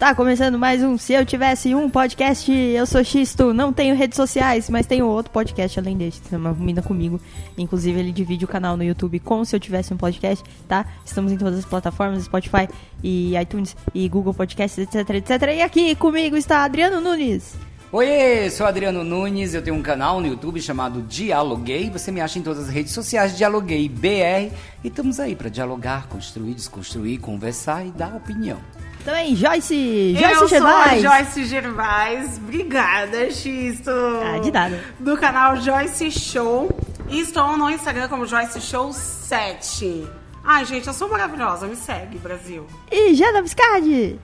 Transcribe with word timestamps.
Tá 0.00 0.14
começando 0.14 0.58
mais 0.58 0.82
um 0.82 0.96
Se 0.96 1.12
Eu 1.12 1.26
Tivesse 1.26 1.74
Um 1.74 1.90
Podcast. 1.90 2.50
Eu 2.50 2.86
sou 2.86 3.04
Xisto, 3.04 3.52
não 3.52 3.70
tenho 3.70 3.94
redes 3.94 4.16
sociais, 4.16 4.70
mas 4.70 4.86
tenho 4.86 5.06
outro 5.06 5.30
podcast 5.30 5.78
além 5.78 5.94
deste, 5.94 6.22
se 6.24 6.30
chama 6.30 6.54
Mina 6.54 6.80
Comigo. 6.80 7.20
Inclusive, 7.58 8.00
ele 8.00 8.10
divide 8.10 8.46
o 8.46 8.48
canal 8.48 8.78
no 8.78 8.82
YouTube 8.82 9.20
com 9.20 9.44
Se 9.44 9.54
Eu 9.54 9.60
Tivesse 9.60 9.92
Um 9.92 9.98
Podcast, 9.98 10.42
tá? 10.66 10.86
Estamos 11.04 11.30
em 11.30 11.36
todas 11.36 11.58
as 11.58 11.66
plataformas, 11.66 12.24
Spotify 12.24 12.66
e 13.04 13.36
iTunes 13.36 13.76
e 13.94 14.08
Google 14.08 14.32
Podcasts, 14.32 14.78
etc, 14.78 15.16
etc. 15.16 15.42
E 15.54 15.60
aqui 15.60 15.94
comigo 15.94 16.34
está 16.34 16.64
Adriano 16.64 16.98
Nunes. 16.98 17.54
Oi, 17.92 18.48
sou 18.48 18.66
Adriano 18.66 19.04
Nunes, 19.04 19.52
eu 19.52 19.60
tenho 19.60 19.76
um 19.76 19.82
canal 19.82 20.18
no 20.18 20.28
YouTube 20.28 20.62
chamado 20.62 21.02
Dialoguei. 21.02 21.90
Você 21.90 22.10
me 22.10 22.22
acha 22.22 22.38
em 22.38 22.42
todas 22.42 22.64
as 22.64 22.70
redes 22.70 22.94
sociais, 22.94 23.36
Dialoguei 23.36 23.86
BR. 23.86 24.50
E 24.82 24.88
estamos 24.88 25.20
aí 25.20 25.36
para 25.36 25.50
dialogar, 25.50 26.08
construir, 26.08 26.54
desconstruir, 26.54 27.20
conversar 27.20 27.84
e 27.84 27.90
dar 27.90 28.16
opinião. 28.16 28.56
Também 29.04 29.34
Joyce, 29.34 30.14
Joyce 30.18 30.42
eu 30.42 30.48
Gervais. 30.48 31.00
sou 31.02 31.10
a 31.10 31.18
Joyce 31.18 31.44
Gervais. 31.46 32.36
Obrigada, 32.36 33.30
Xisto. 33.30 33.90
Ah, 33.90 34.38
de 34.38 34.50
nada. 34.50 34.84
Do 34.98 35.16
canal 35.16 35.56
Joyce 35.56 36.10
Show. 36.10 36.68
E 37.08 37.20
estou 37.20 37.56
no 37.56 37.68
Instagram 37.70 38.08
como 38.08 38.26
Joyce 38.26 38.60
Show 38.60 38.92
7. 38.92 40.06
Ai, 40.44 40.64
gente, 40.64 40.86
eu 40.86 40.92
sou 40.92 41.08
maravilhosa. 41.08 41.66
Me 41.66 41.76
segue, 41.76 42.18
Brasil. 42.18 42.66
E 42.90 43.14
Jana 43.14 43.42
Viscardi. 43.42 44.18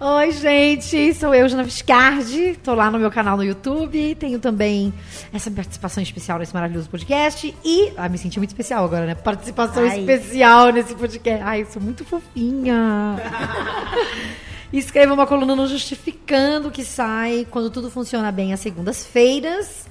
Oi, 0.00 0.30
gente, 0.30 1.12
sou 1.12 1.34
eu, 1.34 1.48
Jana 1.48 1.64
Viscardi. 1.64 2.56
Tô 2.62 2.72
lá 2.72 2.88
no 2.88 3.00
meu 3.00 3.10
canal 3.10 3.36
no 3.36 3.42
YouTube. 3.42 4.14
Tenho 4.14 4.38
também 4.38 4.94
essa 5.32 5.50
participação 5.50 6.00
especial 6.00 6.38
nesse 6.38 6.54
maravilhoso 6.54 6.88
podcast. 6.88 7.52
E. 7.64 7.92
Ah, 7.96 8.08
me 8.08 8.16
senti 8.16 8.38
muito 8.38 8.50
especial 8.50 8.84
agora, 8.84 9.06
né? 9.06 9.16
Participação 9.16 9.82
Ai. 9.82 9.98
especial 9.98 10.72
nesse 10.72 10.94
podcast. 10.94 11.42
Ai, 11.42 11.64
sou 11.64 11.82
muito 11.82 12.04
fofinha. 12.04 13.16
Escreva 14.72 15.14
uma 15.14 15.26
coluna 15.26 15.56
no 15.56 15.66
Justificando 15.66 16.70
que 16.70 16.84
sai 16.84 17.44
quando 17.50 17.68
tudo 17.68 17.90
funciona 17.90 18.30
bem 18.30 18.52
às 18.52 18.60
segundas-feiras. 18.60 19.88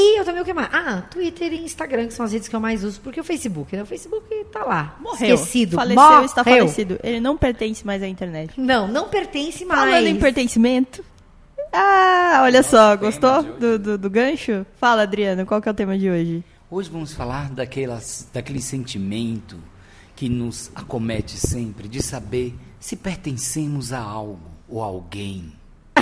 E 0.00 0.20
eu 0.20 0.24
também 0.24 0.40
o 0.40 0.44
que 0.44 0.52
mais? 0.52 0.68
Ah, 0.72 1.02
Twitter 1.10 1.52
e 1.52 1.64
Instagram, 1.64 2.06
que 2.06 2.14
são 2.14 2.24
as 2.24 2.32
redes 2.32 2.46
que 2.46 2.54
eu 2.54 2.60
mais 2.60 2.84
uso, 2.84 3.00
porque 3.00 3.20
o 3.20 3.24
Facebook, 3.24 3.74
né? 3.74 3.82
O 3.82 3.86
Facebook 3.86 4.24
tá 4.52 4.62
lá. 4.64 4.96
Morreu. 5.00 5.34
Esquecido. 5.34 5.74
Faleceu, 5.74 6.00
Morreu. 6.00 6.24
está 6.24 6.44
falecido. 6.44 7.00
Ele 7.02 7.18
não 7.18 7.36
pertence 7.36 7.84
mais 7.84 8.00
à 8.00 8.06
internet. 8.06 8.52
Não, 8.56 8.86
não 8.86 9.08
pertence 9.08 9.64
mais. 9.64 9.80
Falando 9.80 10.06
em 10.06 10.16
pertencimento. 10.16 11.04
Ah, 11.72 12.40
olha 12.44 12.62
só, 12.62 12.96
gostou 12.96 13.42
do, 13.42 13.78
do, 13.78 13.98
do 13.98 14.08
gancho? 14.08 14.64
Fala, 14.76 15.02
Adriano, 15.02 15.44
qual 15.44 15.60
que 15.60 15.68
é 15.68 15.72
o 15.72 15.74
tema 15.74 15.98
de 15.98 16.08
hoje? 16.08 16.44
Hoje 16.70 16.88
vamos 16.88 17.12
falar 17.12 17.50
daquelas, 17.50 18.28
daquele 18.32 18.62
sentimento 18.62 19.56
que 20.14 20.28
nos 20.28 20.70
acomete 20.76 21.36
sempre, 21.36 21.88
de 21.88 22.02
saber 22.02 22.54
se 22.78 22.94
pertencemos 22.94 23.92
a 23.92 23.98
algo 23.98 24.40
ou 24.68 24.80
a 24.82 24.86
alguém. 24.86 25.52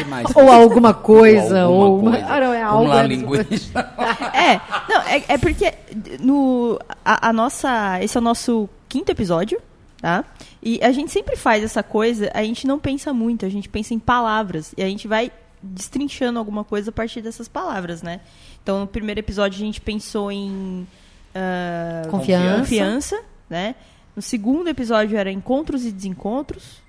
Mais? 0.05 0.27
Ou 0.37 0.51
alguma 0.51 0.93
coisa, 0.95 1.67
Ou 1.67 1.75
ou 1.77 1.83
alguma 1.85 2.11
uma- 2.11 2.19
coisa. 2.19 2.33
Ah, 2.35 2.41
não, 2.41 2.53
é 2.53 2.65
Vamos 2.65 2.73
algo 2.81 2.89
lá, 2.89 3.03
antes. 3.03 3.19
linguista. 3.19 3.95
É, 4.37 4.61
não, 4.89 5.01
é, 5.03 5.25
é 5.29 5.39
porque 5.39 5.73
no, 6.21 6.79
a, 7.05 7.29
a 7.29 7.33
nossa. 7.33 7.99
Esse 8.03 8.17
é 8.17 8.21
o 8.21 8.23
nosso 8.23 8.69
quinto 8.89 9.11
episódio, 9.11 9.59
tá? 10.01 10.25
E 10.63 10.79
a 10.83 10.93
gente 10.93 11.11
sempre 11.11 11.37
faz 11.37 11.63
essa 11.65 11.83
coisa, 11.83 12.31
a 12.35 12.43
gente 12.43 12.67
não 12.67 12.79
pensa 12.79 13.13
muito, 13.13 13.45
a 13.47 13.49
gente 13.49 13.69
pensa 13.69 13.95
em 13.95 13.99
palavras. 13.99 14.75
E 14.77 14.83
a 14.83 14.87
gente 14.89 15.09
vai 15.09 15.31
destrinchando 15.63 16.39
alguma 16.39 16.63
coisa 16.65 16.91
a 16.91 16.93
partir 16.93 17.23
dessas 17.23 17.49
palavras, 17.49 18.03
né? 18.03 18.21
Então, 18.63 18.81
no 18.81 18.87
primeiro 18.87 19.21
episódio 19.21 19.57
a 19.57 19.65
gente 19.65 19.81
pensou 19.81 20.31
em. 20.31 20.87
ah, 21.35 22.03
Confiança. 22.11 22.59
confiança, 22.59 23.21
né? 23.51 23.75
No 24.15 24.23
segundo 24.23 24.69
episódio 24.69 25.17
era 25.19 25.31
encontros 25.31 25.85
e 25.85 25.93
desencontros. 25.93 26.83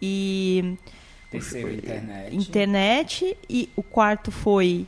E 0.00 0.76
Terceiro, 1.40 1.72
internet. 1.72 2.36
internet 2.36 3.36
e 3.48 3.68
o 3.76 3.82
quarto 3.82 4.30
foi 4.30 4.86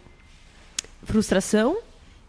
frustração 1.03 1.77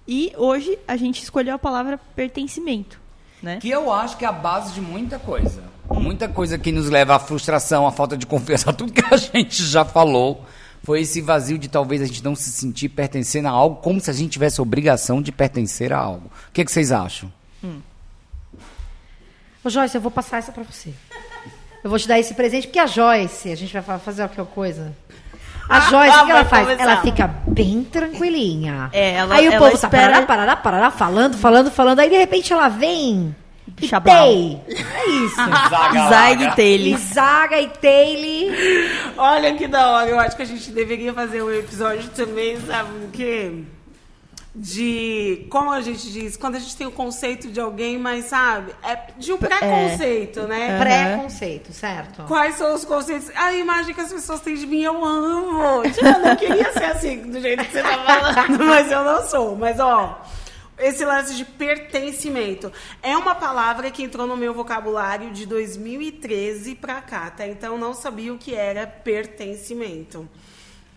e 0.08 0.34
hoje 0.38 0.78
a 0.88 0.96
gente 0.96 1.22
escolheu 1.22 1.56
a 1.56 1.60
palavra 1.60 2.00
pertencimento, 2.16 3.00
né? 3.42 3.58
Que 3.58 3.70
eu 3.70 3.92
acho 3.92 4.18
que 4.18 4.26
é 4.26 4.28
a 4.28 4.32
base 4.32 4.74
de 4.74 4.82
muita 4.82 5.20
coisa. 5.20 5.64
Muita 5.90 6.28
coisa 6.28 6.58
que 6.58 6.72
nos 6.72 6.90
leva 6.90 7.16
à 7.16 7.20
frustração, 7.20 7.88
à 7.88 7.92
falta 7.92 8.18
de 8.18 8.26
confiança, 8.26 8.70
a 8.70 8.74
tudo 8.74 8.92
que 8.92 9.04
a 9.14 9.18
gente 9.18 9.64
já 9.64 9.86
falou. 9.86 10.46
Foi 10.84 11.02
esse 11.02 11.22
vazio 11.22 11.58
de 11.58 11.68
talvez 11.68 12.02
a 12.02 12.06
gente 12.06 12.24
não 12.24 12.36
se 12.36 12.52
sentir 12.52 12.90
pertencendo 12.90 13.48
a 13.48 13.52
algo, 13.52 13.78
como 13.78 14.00
se 14.00 14.10
a 14.10 14.14
gente 14.14 14.32
tivesse 14.32 14.60
a 14.60 14.64
obrigação 14.64 15.22
de 15.22 15.32
pertencer 15.32 15.92
a 15.92 15.98
algo. 15.98 16.28
O 16.50 16.52
que, 16.54 16.64
que 16.64 16.72
vocês 16.72 16.92
acham? 16.92 17.32
Ô, 19.64 19.70
Joyce, 19.70 19.96
eu 19.96 20.02
vou 20.02 20.12
passar 20.12 20.38
essa 20.38 20.52
pra 20.52 20.64
você. 20.64 20.94
Eu 21.88 21.90
vou 21.90 21.98
te 21.98 22.06
dar 22.06 22.20
esse 22.20 22.34
presente, 22.34 22.68
porque 22.68 22.80
a 22.80 22.86
Joyce, 22.86 23.50
a 23.50 23.56
gente 23.56 23.72
vai 23.72 23.82
fa- 23.82 23.98
fazer 23.98 24.28
qualquer 24.28 24.54
coisa. 24.54 24.92
A 25.70 25.80
Joyce, 25.80 26.18
o 26.20 26.26
que 26.26 26.32
ela 26.32 26.44
vai 26.44 26.46
faz? 26.46 26.64
começar. 26.68 26.84
Ela 26.84 27.02
fica 27.02 27.28
bem 27.48 27.82
tranquilinha. 27.90 28.90
É, 28.92 29.14
ela- 29.14 29.36
Aí 29.36 29.48
o 29.48 29.54
ela 29.54 29.58
povo 29.70 29.72
tá 29.80 29.88
espera- 29.88 30.08
parará, 30.12 30.26
parará, 30.26 30.56
parará, 30.58 30.92
falando, 30.92 31.38
falando, 31.38 31.72
falando. 31.72 32.00
Aí, 32.02 32.10
de 32.10 32.18
repente, 32.18 32.52
ela 32.52 32.68
vem 32.68 33.34
e 33.82 33.88
Chablau. 33.88 34.28
tei. 34.28 34.62
É 34.68 35.10
isso. 35.12 35.36
Zague 36.10 36.44
E 36.44 36.56
Taylor. 36.58 37.00
Zaga 37.00 37.62
e 37.62 37.70
Taylor. 37.70 38.54
Olha 39.18 39.54
que 39.56 39.66
da 39.66 39.88
hora. 39.88 40.10
Eu 40.10 40.20
acho 40.20 40.36
que 40.36 40.42
a 40.44 40.46
gente 40.46 40.70
deveria 40.72 41.14
fazer 41.14 41.42
um 41.42 41.50
episódio 41.54 42.10
também, 42.10 42.60
sabe 42.68 42.90
o 43.06 43.10
quê? 43.14 43.64
De, 44.60 45.46
como 45.52 45.70
a 45.70 45.82
gente 45.82 46.12
diz, 46.12 46.36
quando 46.36 46.56
a 46.56 46.60
gente 46.60 46.76
tem 46.76 46.88
o 46.88 46.92
conceito 46.92 47.48
de 47.50 47.60
alguém, 47.60 48.00
mas 48.00 48.26
sabe, 48.26 48.74
é 48.84 49.12
de 49.16 49.32
um 49.32 49.38
preconceito, 49.38 50.48
né? 50.48 50.70
Aham. 50.72 50.80
Pré-conceito, 50.80 51.72
certo? 51.72 52.24
Quais 52.24 52.56
são 52.56 52.74
os 52.74 52.84
conceitos? 52.84 53.30
A 53.36 53.54
imagem 53.54 53.94
que 53.94 54.02
as 54.02 54.12
pessoas 54.12 54.40
têm 54.42 54.56
de 54.56 54.66
mim, 54.66 54.82
eu 54.82 55.06
amo. 55.06 55.84
Tipo, 55.84 56.08
Eu 56.08 56.20
não 56.20 56.36
queria 56.36 56.74
ser 56.74 56.86
assim, 56.86 57.30
do 57.30 57.40
jeito 57.40 57.64
que 57.66 57.72
você 57.72 57.84
tá 57.84 58.34
falando, 58.34 58.64
mas 58.66 58.92
eu 58.92 59.04
não 59.04 59.24
sou. 59.28 59.56
Mas, 59.56 59.80
ó, 59.80 60.24
esse 60.80 61.06
lance 61.06 61.36
de 61.36 61.46
pertencimento 61.46 62.72
é 63.04 63.16
uma 63.16 63.36
palavra 63.36 63.92
que 63.92 64.02
entrou 64.02 64.26
no 64.26 64.36
meu 64.36 64.56
vocabulário 64.56 65.30
de 65.30 65.46
2013 65.46 66.74
pra 66.74 67.00
cá, 67.00 67.30
tá? 67.30 67.46
Então, 67.46 67.74
eu 67.74 67.80
não 67.80 67.94
sabia 67.94 68.34
o 68.34 68.40
que 68.40 68.56
era 68.56 68.88
pertencimento. 68.88 70.28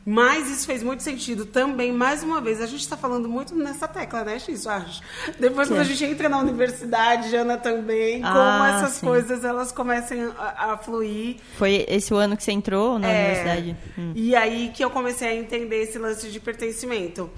Mas 0.05 0.49
isso 0.51 0.67
fez 0.67 0.83
muito 0.83 1.03
sentido 1.03 1.45
também, 1.45 1.93
mais 1.93 2.23
uma 2.23 2.41
vez, 2.41 2.61
a 2.61 2.67
gente 2.67 2.81
está 2.81 2.97
falando 2.97 3.29
muito 3.29 3.55
nessa 3.55 3.87
tecla, 3.87 4.25
né, 4.25 4.39
X, 4.39 4.65
eu 4.65 4.71
acho. 4.73 5.03
Depois, 5.39 5.69
quando 5.69 5.81
a 5.81 5.85
gente 5.85 6.03
entra 6.05 6.27
na 6.29 6.39
universidade, 6.39 7.31
Jana 7.31 7.59
também, 7.59 8.23
como 8.23 8.35
Ah, 8.35 8.77
essas 8.77 8.95
sim. 8.95 9.07
coisas 9.07 9.45
elas 9.45 9.71
começam 9.71 10.35
a, 10.39 10.73
a 10.73 10.77
fluir. 10.79 11.37
Foi 11.59 11.85
esse 11.87 12.15
o 12.15 12.17
ano 12.17 12.35
que 12.35 12.43
você 12.43 12.51
entrou 12.53 12.99
na 12.99 13.09
É, 13.09 13.25
universidade? 13.29 13.77
Hum. 13.99 14.13
E 14.15 14.35
aí 14.35 14.73
que 14.75 14.83
eu 14.83 14.91
comecei 14.91 15.29
a 15.29 15.35
entender 15.35 15.83
esse 15.83 15.99
lance 15.99 16.29
de 16.31 16.41
pertencimento. 16.41 17.29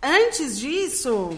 Antes 0.00 0.58
disso, 0.60 1.36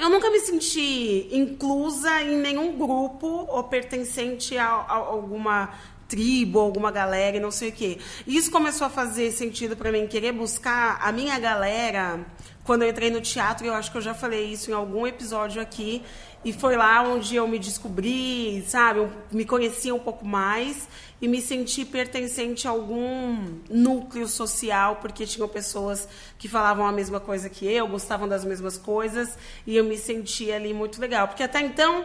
eu 0.00 0.08
nunca 0.08 0.30
me 0.30 0.40
senti 0.40 1.28
inclusa 1.30 2.22
em 2.22 2.36
nenhum 2.38 2.78
grupo 2.78 3.26
ou 3.48 3.62
pertencente 3.64 4.56
a, 4.56 4.64
a 4.66 4.94
alguma 4.94 5.70
tribo, 6.08 6.58
alguma 6.58 6.90
galera 6.90 7.36
e 7.36 7.40
não 7.40 7.50
sei 7.50 7.68
o 7.68 7.72
quê. 7.72 7.98
Isso 8.26 8.50
começou 8.50 8.86
a 8.86 8.90
fazer 8.90 9.30
sentido 9.30 9.76
para 9.76 9.92
mim, 9.92 10.06
querer 10.06 10.32
buscar 10.32 10.98
a 11.02 11.12
minha 11.12 11.38
galera. 11.38 12.26
Quando 12.64 12.82
eu 12.82 12.90
entrei 12.90 13.10
no 13.10 13.20
teatro, 13.20 13.66
eu 13.66 13.72
acho 13.72 13.90
que 13.90 13.96
eu 13.96 14.02
já 14.02 14.12
falei 14.12 14.44
isso 14.44 14.70
em 14.70 14.74
algum 14.74 15.06
episódio 15.06 15.60
aqui, 15.60 16.02
e 16.44 16.52
foi 16.52 16.76
lá 16.76 17.02
onde 17.02 17.34
eu 17.34 17.48
me 17.48 17.58
descobri, 17.58 18.62
sabe? 18.68 19.00
Eu 19.00 19.10
me 19.32 19.44
conheci 19.46 19.90
um 19.90 19.98
pouco 19.98 20.24
mais 20.24 20.86
e 21.20 21.26
me 21.26 21.40
senti 21.40 21.84
pertencente 21.84 22.68
a 22.68 22.70
algum 22.70 23.58
núcleo 23.70 24.28
social, 24.28 24.96
porque 24.96 25.26
tinham 25.26 25.48
pessoas 25.48 26.06
que 26.38 26.46
falavam 26.46 26.86
a 26.86 26.92
mesma 26.92 27.18
coisa 27.18 27.48
que 27.48 27.66
eu, 27.66 27.88
gostavam 27.88 28.28
das 28.28 28.44
mesmas 28.44 28.76
coisas, 28.76 29.36
e 29.66 29.74
eu 29.74 29.84
me 29.84 29.96
sentia 29.96 30.56
ali 30.56 30.74
muito 30.74 31.00
legal. 31.00 31.26
Porque 31.26 31.42
até 31.42 31.60
então, 31.60 32.04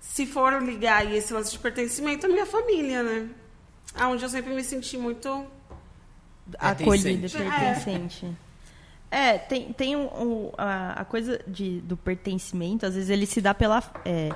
se 0.00 0.26
for 0.26 0.62
ligar 0.62 1.02
aí 1.02 1.16
esse 1.16 1.32
lance 1.32 1.50
de 1.50 1.58
pertencimento, 1.58 2.26
é 2.26 2.28
minha 2.28 2.46
família, 2.46 3.02
né? 3.02 3.28
Onde 4.02 4.22
eu 4.24 4.28
sempre 4.28 4.54
me 4.54 4.62
senti 4.64 4.96
muito. 4.98 5.44
Acolhida, 6.58 7.28
Pertencente. 7.28 7.50
pertencente. 7.84 8.26
É, 9.10 9.38
tem, 9.38 9.72
tem 9.72 9.96
um, 9.96 10.04
um- 10.06 10.52
a, 10.56 11.00
a 11.00 11.04
coisa 11.04 11.40
de, 11.46 11.80
do 11.80 11.96
pertencimento, 11.96 12.84
às 12.86 12.94
vezes 12.94 13.10
ele 13.10 13.26
se 13.26 13.40
dá 13.40 13.54
pela. 13.54 13.82
é, 14.04 14.30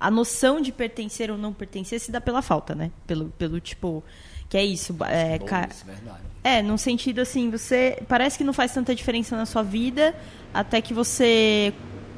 a 0.00 0.10
noção 0.10 0.60
de 0.60 0.70
pertencer 0.70 1.30
ou 1.30 1.36
não 1.38 1.52
pertencer 1.52 1.98
se 2.00 2.12
dá 2.12 2.20
pela 2.20 2.40
falta, 2.42 2.74
né? 2.74 2.90
Pelo, 3.06 3.26
pelo 3.30 3.60
tipo. 3.60 4.02
Que 4.48 4.56
é 4.56 4.64
isso. 4.64 4.96
É, 5.08 5.38
Bom, 5.38 5.46
ca- 5.46 5.68
isso 5.70 5.84
é 5.88 5.92
verdade. 5.92 6.20
é, 6.44 6.62
num 6.62 6.76
sentido 6.78 7.20
assim, 7.20 7.50
você. 7.50 8.00
Parece 8.08 8.38
que 8.38 8.44
não 8.44 8.52
faz 8.52 8.72
tanta 8.72 8.94
diferença 8.94 9.36
na 9.36 9.44
sua 9.46 9.62
vida, 9.62 10.14
até 10.54 10.80
que 10.80 10.94
você, 10.94 11.72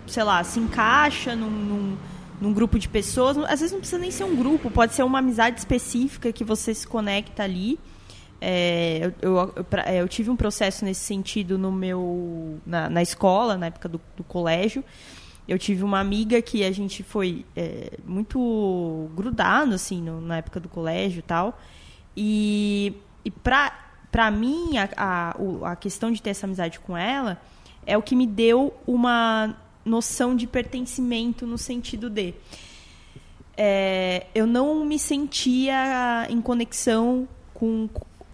sei 0.06 0.22
lá, 0.22 0.42
se 0.44 0.58
encaixa 0.60 1.34
num, 1.34 1.50
num, 1.50 1.98
num 2.40 2.52
grupo 2.52 2.78
de 2.78 2.88
pessoas. 2.88 3.36
Às 3.38 3.60
vezes 3.60 3.72
não 3.72 3.80
precisa 3.80 4.00
nem 4.00 4.10
ser 4.10 4.24
um 4.24 4.34
grupo, 4.34 4.70
pode 4.70 4.94
ser 4.94 5.02
uma 5.02 5.18
amizade 5.18 5.58
específica 5.58 6.32
que 6.32 6.42
você 6.44 6.72
se 6.74 6.86
conecta 6.86 7.42
ali. 7.42 7.78
É, 8.40 9.12
eu, 9.20 9.30
eu, 9.54 9.66
é, 9.84 10.00
eu 10.00 10.08
tive 10.08 10.30
um 10.30 10.36
processo 10.36 10.84
nesse 10.84 11.02
sentido 11.04 11.58
no 11.58 11.70
meu 11.70 12.58
na, 12.64 12.88
na 12.88 13.02
escola, 13.02 13.58
na 13.58 13.66
época 13.66 13.88
do, 13.88 14.00
do 14.16 14.24
colégio. 14.24 14.82
Eu 15.46 15.58
tive 15.58 15.82
uma 15.82 15.98
amiga 16.00 16.40
que 16.40 16.64
a 16.64 16.70
gente 16.72 17.02
foi 17.02 17.44
é, 17.56 17.98
muito 18.06 19.10
grudado, 19.14 19.74
assim, 19.74 20.00
no- 20.00 20.20
na 20.20 20.38
época 20.38 20.60
do 20.60 20.68
colégio 20.68 21.18
e 21.18 21.22
tal. 21.22 21.58
E, 22.16 22.94
e 23.24 23.30
pra 23.30 24.30
mim, 24.30 24.78
a, 24.78 24.88
a, 24.96 25.70
a 25.72 25.76
questão 25.76 26.10
de 26.12 26.22
ter 26.22 26.30
essa 26.30 26.46
amizade 26.46 26.78
com 26.80 26.96
ela 26.96 27.40
é 27.86 27.96
o 27.98 28.02
que 28.02 28.14
me 28.14 28.26
deu 28.26 28.72
uma 28.86 29.56
noção 29.90 30.34
de 30.36 30.46
pertencimento 30.46 31.46
no 31.46 31.58
sentido 31.58 32.08
de. 32.08 32.32
é, 33.56 34.26
eu 34.34 34.46
não 34.46 34.84
me 34.84 34.98
sentia 34.98 36.26
em 36.30 36.40
conexão 36.40 37.28
com 37.52 37.88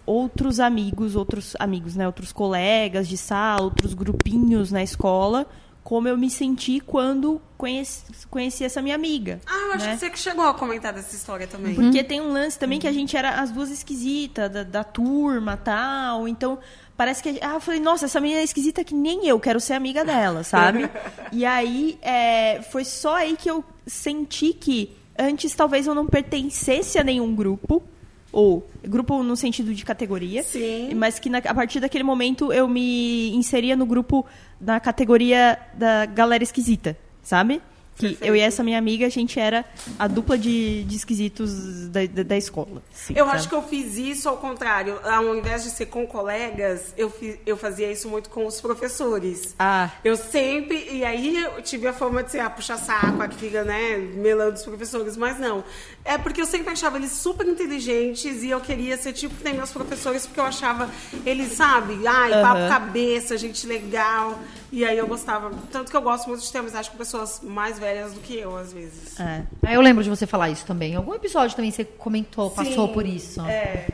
outros 0.05 0.61
amigos, 0.61 1.15
outros 1.15 1.55
amigos, 1.59 1.95
né, 1.95 2.05
outros 2.05 2.31
colegas 2.31 3.07
de 3.09 3.17
sala, 3.17 3.63
outros 3.63 3.93
grupinhos 3.93 4.71
na 4.71 4.81
escola, 4.81 5.45
como 5.83 6.07
eu 6.07 6.17
me 6.17 6.29
senti 6.29 6.79
quando 6.79 7.41
conheci, 7.57 8.03
conheci 8.29 8.63
essa 8.63 8.81
minha 8.81 8.95
amiga. 8.95 9.41
Ah, 9.45 9.67
eu 9.67 9.73
acho 9.73 9.85
né? 9.85 9.93
que 9.93 9.99
você 9.99 10.09
que 10.09 10.19
chegou 10.19 10.45
a 10.45 10.53
comentar 10.53 10.93
dessa 10.93 11.15
história 11.15 11.47
também. 11.47 11.75
Porque 11.75 12.03
tem 12.03 12.21
um 12.21 12.31
lance 12.31 12.57
também 12.57 12.79
que 12.79 12.87
a 12.87 12.91
gente 12.91 13.17
era 13.17 13.41
as 13.41 13.51
duas 13.51 13.69
esquisitas, 13.69 14.51
da, 14.51 14.63
da 14.63 14.83
turma 14.83 15.57
tal. 15.57 16.27
Então, 16.27 16.59
parece 16.97 17.21
que. 17.23 17.37
Ah, 17.41 17.53
eu 17.53 17.59
falei, 17.61 17.79
nossa, 17.79 18.05
essa 18.05 18.19
menina 18.19 18.41
é 18.41 18.43
esquisita 18.43 18.83
que 18.83 18.93
nem 18.95 19.27
eu, 19.27 19.39
quero 19.39 19.59
ser 19.59 19.73
amiga 19.73 20.03
dela, 20.03 20.43
sabe? 20.43 20.89
e 21.31 21.45
aí, 21.45 21.97
é, 22.01 22.61
foi 22.71 22.83
só 22.83 23.15
aí 23.15 23.37
que 23.37 23.49
eu 23.49 23.63
senti 23.85 24.53
que 24.53 24.91
antes 25.17 25.53
talvez 25.55 25.87
eu 25.87 25.95
não 25.95 26.05
pertencesse 26.07 26.97
a 26.99 27.03
nenhum 27.03 27.33
grupo. 27.35 27.83
Ou 28.29 28.67
grupo 28.83 29.23
no 29.23 29.37
sentido 29.37 29.73
de 29.73 29.85
categoria. 29.85 30.43
Sim. 30.43 30.93
Mas 30.95 31.17
que 31.17 31.29
na- 31.29 31.37
a 31.37 31.55
partir 31.55 31.79
daquele 31.79 32.03
momento 32.03 32.51
eu 32.51 32.67
me 32.67 33.29
inseria 33.33 33.75
no 33.75 33.85
grupo 33.85 34.25
na 34.59 34.79
categoria 34.81 35.57
da 35.73 36.05
galera 36.05 36.43
esquisita, 36.43 36.95
sabe? 37.23 37.61
Que 37.97 38.09
Perfeito. 38.09 38.23
eu 38.29 38.35
e 38.35 38.39
essa 38.39 38.63
minha 38.63 38.77
amiga, 38.77 39.07
a 39.07 39.09
gente 39.09 39.39
era 39.39 39.65
a 39.97 40.07
dupla 40.07 40.37
de, 40.37 40.83
de 40.83 40.95
esquisitos 40.95 41.87
da, 41.89 42.05
da, 42.05 42.21
da 42.21 42.37
escola. 42.37 42.83
assim, 42.93 43.13
Eu 43.15 43.25
sabe? 43.25 43.37
acho 43.37 43.49
que 43.49 43.55
eu 43.55 43.63
fiz 43.63 43.95
isso 43.97 44.29
ao 44.29 44.37
contrário. 44.37 44.99
Ao 45.03 45.35
invés 45.35 45.63
de 45.63 45.71
ser 45.71 45.87
com 45.87 46.05
colegas, 46.05 46.93
eu, 46.95 47.09
fi- 47.09 47.39
eu 47.43 47.57
fazia 47.57 47.91
isso 47.91 48.07
muito 48.07 48.29
com 48.29 48.45
os 48.45 48.61
professores. 48.61 49.55
Ah. 49.57 49.89
Eu 50.03 50.15
sempre. 50.15 50.87
E 50.91 51.03
aí 51.03 51.41
eu 51.41 51.61
tive 51.63 51.87
a 51.87 51.93
forma 51.93 52.21
de 52.23 52.29
ser 52.31 52.39
a 52.39 52.49
puxa-saco, 52.51 53.19
a 53.21 53.27
que 53.27 53.35
fica, 53.35 53.63
né, 53.63 53.97
melando 53.97 54.53
os 54.57 54.63
professores. 54.63 55.17
Mas 55.17 55.39
não. 55.39 55.63
É 56.07 56.17
porque 56.17 56.41
eu 56.41 56.45
sempre 56.45 56.71
achava 56.71 56.97
eles 56.97 57.11
super 57.11 57.45
inteligentes 57.45 58.41
e 58.41 58.49
eu 58.49 58.61
queria 58.61 58.97
ser 58.97 59.11
tipo 59.11 59.35
que 59.35 59.43
nem 59.43 59.53
meus 59.53 59.71
professores, 59.71 60.25
porque 60.25 60.39
eu 60.39 60.45
achava 60.45 60.89
eles, 61.25 61.51
sabe, 61.51 62.07
ai, 62.07 62.31
papo 62.41 62.59
Aham. 62.61 62.69
cabeça, 62.69 63.37
gente 63.37 63.67
legal. 63.67 64.39
E 64.71 64.85
aí 64.85 64.97
eu 64.97 65.05
gostava. 65.05 65.51
Tanto 65.69 65.91
que 65.91 65.97
eu 65.97 66.01
gosto 66.01 66.27
muito 66.29 66.41
de 66.41 66.49
ter 66.51 66.59
amizade 66.59 66.89
com 66.89 66.97
pessoas 66.97 67.41
mais 67.43 67.77
velhas 67.77 68.13
do 68.13 68.21
que 68.21 68.35
eu, 68.37 68.55
às 68.55 68.71
vezes. 68.71 69.19
É. 69.19 69.43
Ah, 69.63 69.73
Eu 69.73 69.81
lembro 69.81 70.01
de 70.03 70.09
você 70.09 70.25
falar 70.25 70.49
isso 70.49 70.65
também. 70.65 70.93
Em 70.93 70.95
algum 70.95 71.13
episódio 71.13 71.55
também 71.55 71.71
você 71.71 71.83
comentou, 71.83 72.49
passou 72.51 72.87
Sim. 72.87 72.93
por 72.93 73.05
isso. 73.05 73.41
É. 73.41 73.87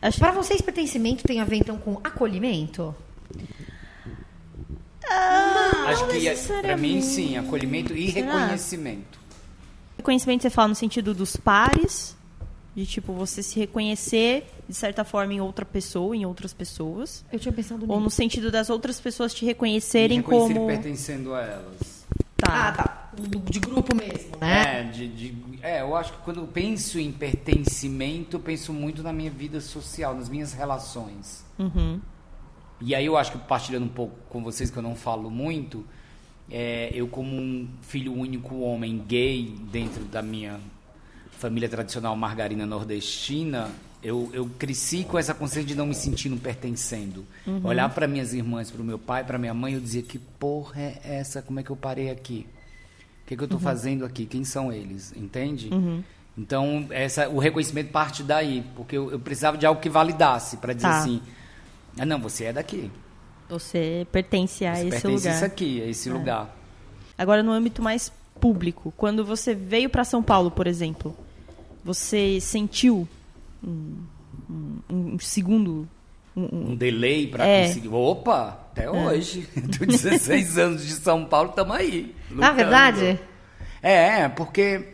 Acho 0.00 0.18
Pra 0.18 0.30
vocês, 0.32 0.60
pertencimento 0.62 1.24
tem 1.24 1.40
a 1.40 1.44
ver, 1.44 1.56
então, 1.56 1.76
com 1.76 2.00
acolhimento? 2.02 2.94
Acho 5.86 6.06
que, 6.06 6.20
pra 6.20 6.30
necessariamente. 6.30 6.80
mim, 6.80 7.00
sim, 7.02 7.36
acolhimento 7.38 7.94
e 7.94 8.10
Será? 8.12 8.26
reconhecimento. 8.38 9.18
Reconhecimento 9.98 10.42
você 10.42 10.50
fala 10.50 10.68
no 10.68 10.74
sentido 10.74 11.12
dos 11.12 11.36
pares, 11.36 12.16
de 12.74 12.86
tipo 12.86 13.12
você 13.12 13.42
se 13.42 13.58
reconhecer 13.58 14.46
de 14.68 14.74
certa 14.74 15.04
forma 15.04 15.32
em 15.34 15.40
outra 15.40 15.64
pessoa, 15.64 16.14
em 16.16 16.24
outras 16.26 16.52
pessoas, 16.54 17.24
Eu 17.32 17.38
tinha 17.38 17.52
pensado 17.52 17.84
ou 17.88 17.98
no 17.98 18.04
nisso. 18.04 18.16
sentido 18.16 18.50
das 18.50 18.70
outras 18.70 19.00
pessoas 19.00 19.32
te 19.34 19.44
reconhecerem 19.44 20.18
reconhecer 20.18 20.54
como 20.54 20.66
pertencendo 20.66 21.34
a 21.34 21.40
elas. 21.42 22.06
tá. 22.36 22.68
Ah, 22.68 22.72
tá. 22.72 23.10
De 23.50 23.58
grupo 23.58 23.96
mesmo, 23.96 24.36
né? 24.40 24.80
É, 24.80 24.84
de, 24.84 25.08
de- 25.08 25.58
é, 25.62 25.80
eu 25.80 25.96
acho 25.96 26.12
que 26.12 26.18
quando 26.18 26.38
eu 26.40 26.46
penso 26.46 27.00
em 27.00 27.10
pertencimento, 27.10 28.36
eu 28.36 28.40
penso 28.40 28.72
muito 28.72 29.02
na 29.02 29.12
minha 29.12 29.30
vida 29.30 29.60
social, 29.60 30.14
nas 30.14 30.28
minhas 30.28 30.52
relações. 30.52 31.44
Uhum. 31.58 32.00
E 32.80 32.94
aí 32.94 33.04
eu 33.06 33.16
acho 33.16 33.32
que 33.32 33.38
partilhando 33.38 33.86
um 33.86 33.90
pouco 33.90 34.14
com 34.28 34.40
vocês, 34.44 34.70
que 34.70 34.76
eu 34.76 34.82
não 34.82 34.94
falo 34.94 35.28
muito, 35.30 35.84
é, 36.50 36.90
eu 36.94 37.06
como 37.08 37.34
um 37.36 37.68
filho 37.82 38.12
único 38.12 38.60
homem 38.60 38.98
gay 39.06 39.54
dentro 39.70 40.04
da 40.04 40.22
minha 40.22 40.58
família 41.32 41.68
tradicional 41.68 42.16
margarina 42.16 42.66
nordestina, 42.66 43.70
eu, 44.02 44.30
eu 44.32 44.48
cresci 44.58 45.04
com 45.04 45.18
essa 45.18 45.34
consciência 45.34 45.68
de 45.68 45.74
não 45.74 45.86
me 45.86 45.94
sentindo 45.94 46.36
pertencendo. 46.40 47.24
Olhar 47.64 47.88
para 47.90 48.06
minhas 48.06 48.32
irmãs, 48.32 48.70
para 48.70 48.80
o 48.80 48.84
meu 48.84 48.98
pai, 48.98 49.24
para 49.24 49.38
minha 49.38 49.54
mãe, 49.54 49.74
eu 49.74 49.80
dizia 49.80 50.02
que 50.02 50.18
porra 50.18 50.80
é 50.80 51.00
essa? 51.04 51.42
Como 51.42 51.58
é 51.60 51.62
que 51.62 51.70
eu 51.70 51.76
parei 51.76 52.10
aqui? 52.10 52.46
O 53.24 53.28
que, 53.28 53.34
é 53.34 53.36
que 53.36 53.42
eu 53.42 53.46
estou 53.46 53.60
fazendo 53.60 54.04
aqui? 54.04 54.24
Quem 54.24 54.42
são 54.44 54.72
eles? 54.72 55.12
Entende? 55.16 55.68
Então, 56.36 56.86
essa, 56.90 57.28
o 57.28 57.38
reconhecimento 57.38 57.90
parte 57.90 58.22
daí, 58.22 58.64
porque 58.76 58.96
eu, 58.96 59.10
eu 59.10 59.18
precisava 59.18 59.58
de 59.58 59.66
algo 59.66 59.80
que 59.80 59.88
validasse 59.90 60.56
para 60.58 60.72
dizer 60.72 60.88
Tá. 60.88 60.98
assim: 61.00 61.20
ah, 61.98 62.06
não, 62.06 62.18
você 62.20 62.44
é 62.44 62.52
daqui. 62.52 62.90
Você 63.48 64.06
pertence 64.12 64.64
a 64.66 64.74
Você 64.74 64.80
esse 64.82 64.90
pertence 64.90 65.14
lugar. 65.14 65.34
isso 65.36 65.44
aqui, 65.44 65.82
a 65.82 65.86
esse 65.86 66.10
lugar. 66.10 66.56
Agora, 67.16 67.42
no 67.42 67.50
âmbito 67.52 67.82
mais 67.82 68.12
público, 68.40 68.92
quando 68.96 69.24
você 69.24 69.54
veio 69.54 69.88
para 69.90 70.04
São 70.04 70.22
Paulo, 70.22 70.50
por 70.50 70.66
exemplo, 70.66 71.16
você 71.84 72.40
sentiu 72.40 73.08
um, 73.64 73.96
um- 74.50 74.78
um 74.90 75.18
segundo. 75.18 75.88
um- 76.36 76.70
um- 76.72 76.76
delay 76.76 77.26
para 77.26 77.44
É. 77.44 77.66
conseguir. 77.66 77.88
Opa, 77.88 78.60
até 78.70 78.88
hoje. 78.88 79.48
Tô 79.76 79.84
16 79.84 80.56
anos 80.58 80.86
de 80.86 80.92
São 80.92 81.24
Paulo, 81.24 81.50
estamos 81.50 81.74
aí. 81.76 82.14
Na 82.30 82.50
lutando. 82.50 82.54
verdade, 82.56 83.20
É, 83.82 84.28
porque 84.28 84.84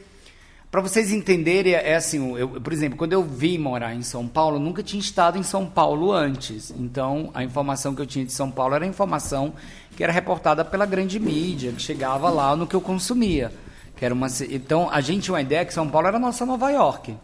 para 0.75 0.81
vocês 0.81 1.12
entenderem, 1.12 1.73
é 1.73 1.94
assim, 1.94 2.37
eu, 2.37 2.49
por 2.49 2.73
exemplo, 2.73 2.99
quando 2.99 3.12
eu 3.12 3.23
vim 3.23 3.59
morar 3.59 3.94
em 3.94 4.03
São 4.03 4.26
Paulo, 4.26 4.56
eu 4.56 4.61
nunca 4.61 4.82
tinha 4.82 4.99
estado 4.99 5.38
em 5.38 5.43
São 5.44 5.67
Paulo 5.67 6.11
antes. 6.11 6.75
Então, 6.76 7.31
a 7.32 7.44
informação 7.44 7.94
que 7.94 8.03
eu 8.03 8.06
tinha 8.06 8.25
de 8.25 8.32
São 8.32 8.50
Paulo 8.50 8.75
era 8.75 8.85
a 8.85 8.88
informação 8.88 9.53
que 9.97 10.03
era 10.03 10.12
reportada 10.12 10.65
pela 10.65 10.85
grande 10.85 11.21
mídia, 11.21 11.71
que 11.71 11.81
chegava 11.81 12.29
lá 12.29 12.56
no 12.56 12.67
que 12.67 12.75
eu 12.75 12.81
consumia. 12.81 13.53
Que 13.94 14.05
era 14.05 14.12
uma, 14.12 14.26
então, 14.50 14.91
a 14.91 15.00
gente 15.00 15.23
tinha 15.23 15.35
uma 15.35 15.43
ideia 15.43 15.65
que 15.65 15.73
São 15.73 15.88
Paulo 15.88 16.09
era 16.09 16.17
a 16.17 16.21
nossa 16.21 16.44
Nova 16.44 16.69
York. 16.71 17.15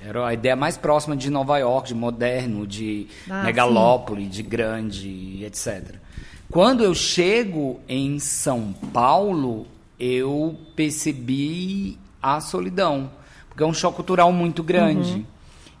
Era 0.00 0.28
a 0.28 0.32
ideia 0.32 0.54
mais 0.54 0.76
próxima 0.76 1.16
de 1.16 1.28
Nova 1.28 1.58
York, 1.58 1.88
de 1.88 1.96
moderno, 1.96 2.64
de 2.64 3.08
Ah, 3.28 3.42
megalópole, 3.42 4.24
de 4.24 4.44
grande, 4.44 5.44
etc. 5.44 5.96
Quando 6.48 6.84
eu 6.84 6.94
chego 6.94 7.80
em 7.88 8.20
São 8.20 8.72
Paulo, 8.92 9.66
eu 9.98 10.56
percebi 10.76 11.98
a 12.22 12.40
solidão, 12.40 13.10
porque 13.48 13.62
é 13.62 13.66
um 13.66 13.74
choque 13.74 13.96
cultural 13.96 14.32
muito 14.32 14.62
grande. 14.62 15.26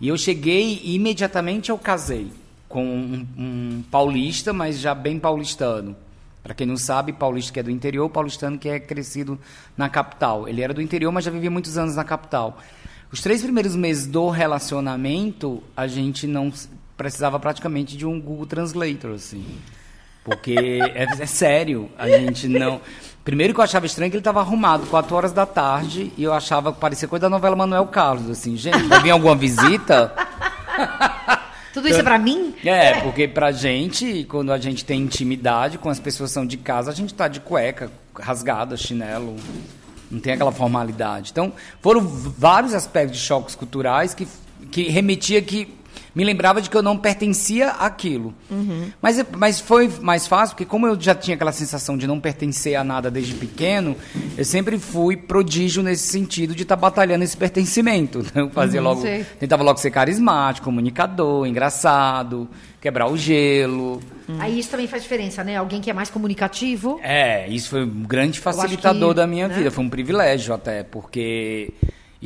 E 0.00 0.08
eu 0.08 0.16
cheguei 0.16 0.80
e 0.82 0.94
imediatamente 0.94 1.70
eu 1.70 1.78
casei 1.78 2.30
com 2.68 2.84
um, 2.84 3.26
um 3.38 3.84
paulista, 3.90 4.52
mas 4.52 4.78
já 4.78 4.94
bem 4.94 5.18
paulistano. 5.18 5.96
Para 6.42 6.54
quem 6.54 6.66
não 6.66 6.76
sabe, 6.76 7.12
paulista 7.12 7.52
que 7.52 7.60
é 7.60 7.62
do 7.62 7.70
interior, 7.70 8.08
paulistano 8.08 8.58
que 8.58 8.68
é 8.68 8.78
crescido 8.78 9.38
na 9.76 9.88
capital. 9.88 10.48
Ele 10.48 10.62
era 10.62 10.72
do 10.72 10.80
interior, 10.80 11.10
mas 11.10 11.24
já 11.24 11.30
vivia 11.30 11.50
muitos 11.50 11.76
anos 11.76 11.96
na 11.96 12.04
capital. 12.04 12.58
Os 13.10 13.20
três 13.20 13.42
primeiros 13.42 13.74
meses 13.74 14.06
do 14.06 14.28
relacionamento, 14.28 15.62
a 15.76 15.86
gente 15.86 16.26
não 16.26 16.52
precisava 16.96 17.40
praticamente 17.40 17.96
de 17.96 18.06
um 18.06 18.20
Google 18.20 18.46
Translator, 18.46 19.12
assim. 19.12 19.44
Porque 20.26 20.80
é, 20.92 21.04
é 21.04 21.26
sério, 21.26 21.88
a 21.96 22.08
gente 22.08 22.48
não. 22.48 22.80
Primeiro 23.24 23.54
que 23.54 23.60
eu 23.60 23.64
achava 23.64 23.86
estranho 23.86 24.10
que 24.10 24.16
ele 24.16 24.20
estava 24.20 24.40
arrumado 24.40 24.84
4 24.86 25.14
horas 25.14 25.32
da 25.32 25.46
tarde 25.46 26.12
e 26.16 26.24
eu 26.24 26.32
achava 26.32 26.72
que 26.72 26.80
parecia 26.80 27.06
coisa 27.06 27.22
da 27.22 27.30
novela 27.30 27.54
Manuel 27.54 27.86
Carlos, 27.86 28.28
assim, 28.28 28.56
gente, 28.56 28.82
vai 28.88 29.00
vir 29.02 29.10
alguma 29.12 29.36
visita? 29.36 30.12
tudo 31.72 31.88
isso 31.88 32.00
é 32.00 32.02
pra 32.02 32.18
mim? 32.18 32.52
É, 32.64 33.00
porque 33.02 33.28
pra 33.28 33.52
gente, 33.52 34.24
quando 34.28 34.52
a 34.52 34.58
gente 34.58 34.84
tem 34.84 35.00
intimidade 35.00 35.78
com 35.78 35.88
as 35.88 36.00
pessoas 36.00 36.30
que 36.30 36.34
são 36.34 36.44
de 36.44 36.56
casa, 36.56 36.90
a 36.90 36.94
gente 36.94 37.14
tá 37.14 37.28
de 37.28 37.38
cueca, 37.38 37.88
rasgada, 38.18 38.76
chinelo, 38.76 39.36
não 40.10 40.18
tem 40.18 40.32
aquela 40.32 40.50
formalidade. 40.50 41.30
Então, 41.30 41.52
foram 41.80 42.00
vários 42.00 42.74
aspectos 42.74 43.16
de 43.16 43.24
choques 43.24 43.54
culturais 43.54 44.12
que, 44.12 44.26
que 44.72 44.88
remetia 44.88 45.40
que 45.40 45.72
me 46.16 46.24
lembrava 46.24 46.62
de 46.62 46.70
que 46.70 46.76
eu 46.76 46.82
não 46.82 46.96
pertencia 46.96 47.72
àquilo. 47.72 48.34
Mas, 49.02 49.18
é- 49.18 49.26
mas 49.36 49.60
foi 49.60 49.92
mais 50.00 50.26
fácil, 50.26 50.56
porque 50.56 50.64
como 50.64 50.86
eu 50.86 50.98
já 50.98 51.14
tinha 51.14 51.34
aquela 51.34 51.52
sensação 51.52 51.94
de 51.98 52.06
não 52.06 52.18
pertencer 52.18 52.74
a 52.74 52.82
nada 52.82 53.10
desde 53.10 53.34
pequeno, 53.34 53.94
eu 54.36 54.44
sempre 54.44 54.78
fui 54.78 55.14
prodígio 55.14 55.82
nesse 55.82 56.08
sentido 56.08 56.54
de 56.54 56.62
estar 56.62 56.74
batalhando 56.76 57.22
esse 57.22 57.36
pertencimento. 57.36 58.24
Eu 58.34 58.48
fazia 58.48 58.80
logo, 58.80 59.02
sei. 59.02 59.24
tentava 59.38 59.62
logo 59.62 59.78
ser 59.78 59.90
carismático, 59.90 60.64
comunicador, 60.64 61.46
engraçado, 61.46 62.48
quebrar 62.80 63.10
o 63.10 63.16
gelo. 63.16 64.00
Aí 64.38 64.58
isso 64.58 64.70
também 64.70 64.86
faz 64.86 65.02
diferença, 65.02 65.44
né? 65.44 65.56
Alguém 65.56 65.82
que 65.82 65.90
é 65.90 65.92
mais 65.92 66.08
comunicativo. 66.08 66.98
É, 67.02 67.46
isso 67.48 67.68
foi 67.68 67.84
um 67.84 68.02
grande 68.04 68.40
facilitador 68.40 69.10
que, 69.10 69.16
da 69.16 69.26
minha 69.26 69.48
né? 69.48 69.54
vida, 69.54 69.70
foi 69.70 69.84
um 69.84 69.90
privilégio 69.90 70.54
até, 70.54 70.82
porque 70.82 71.74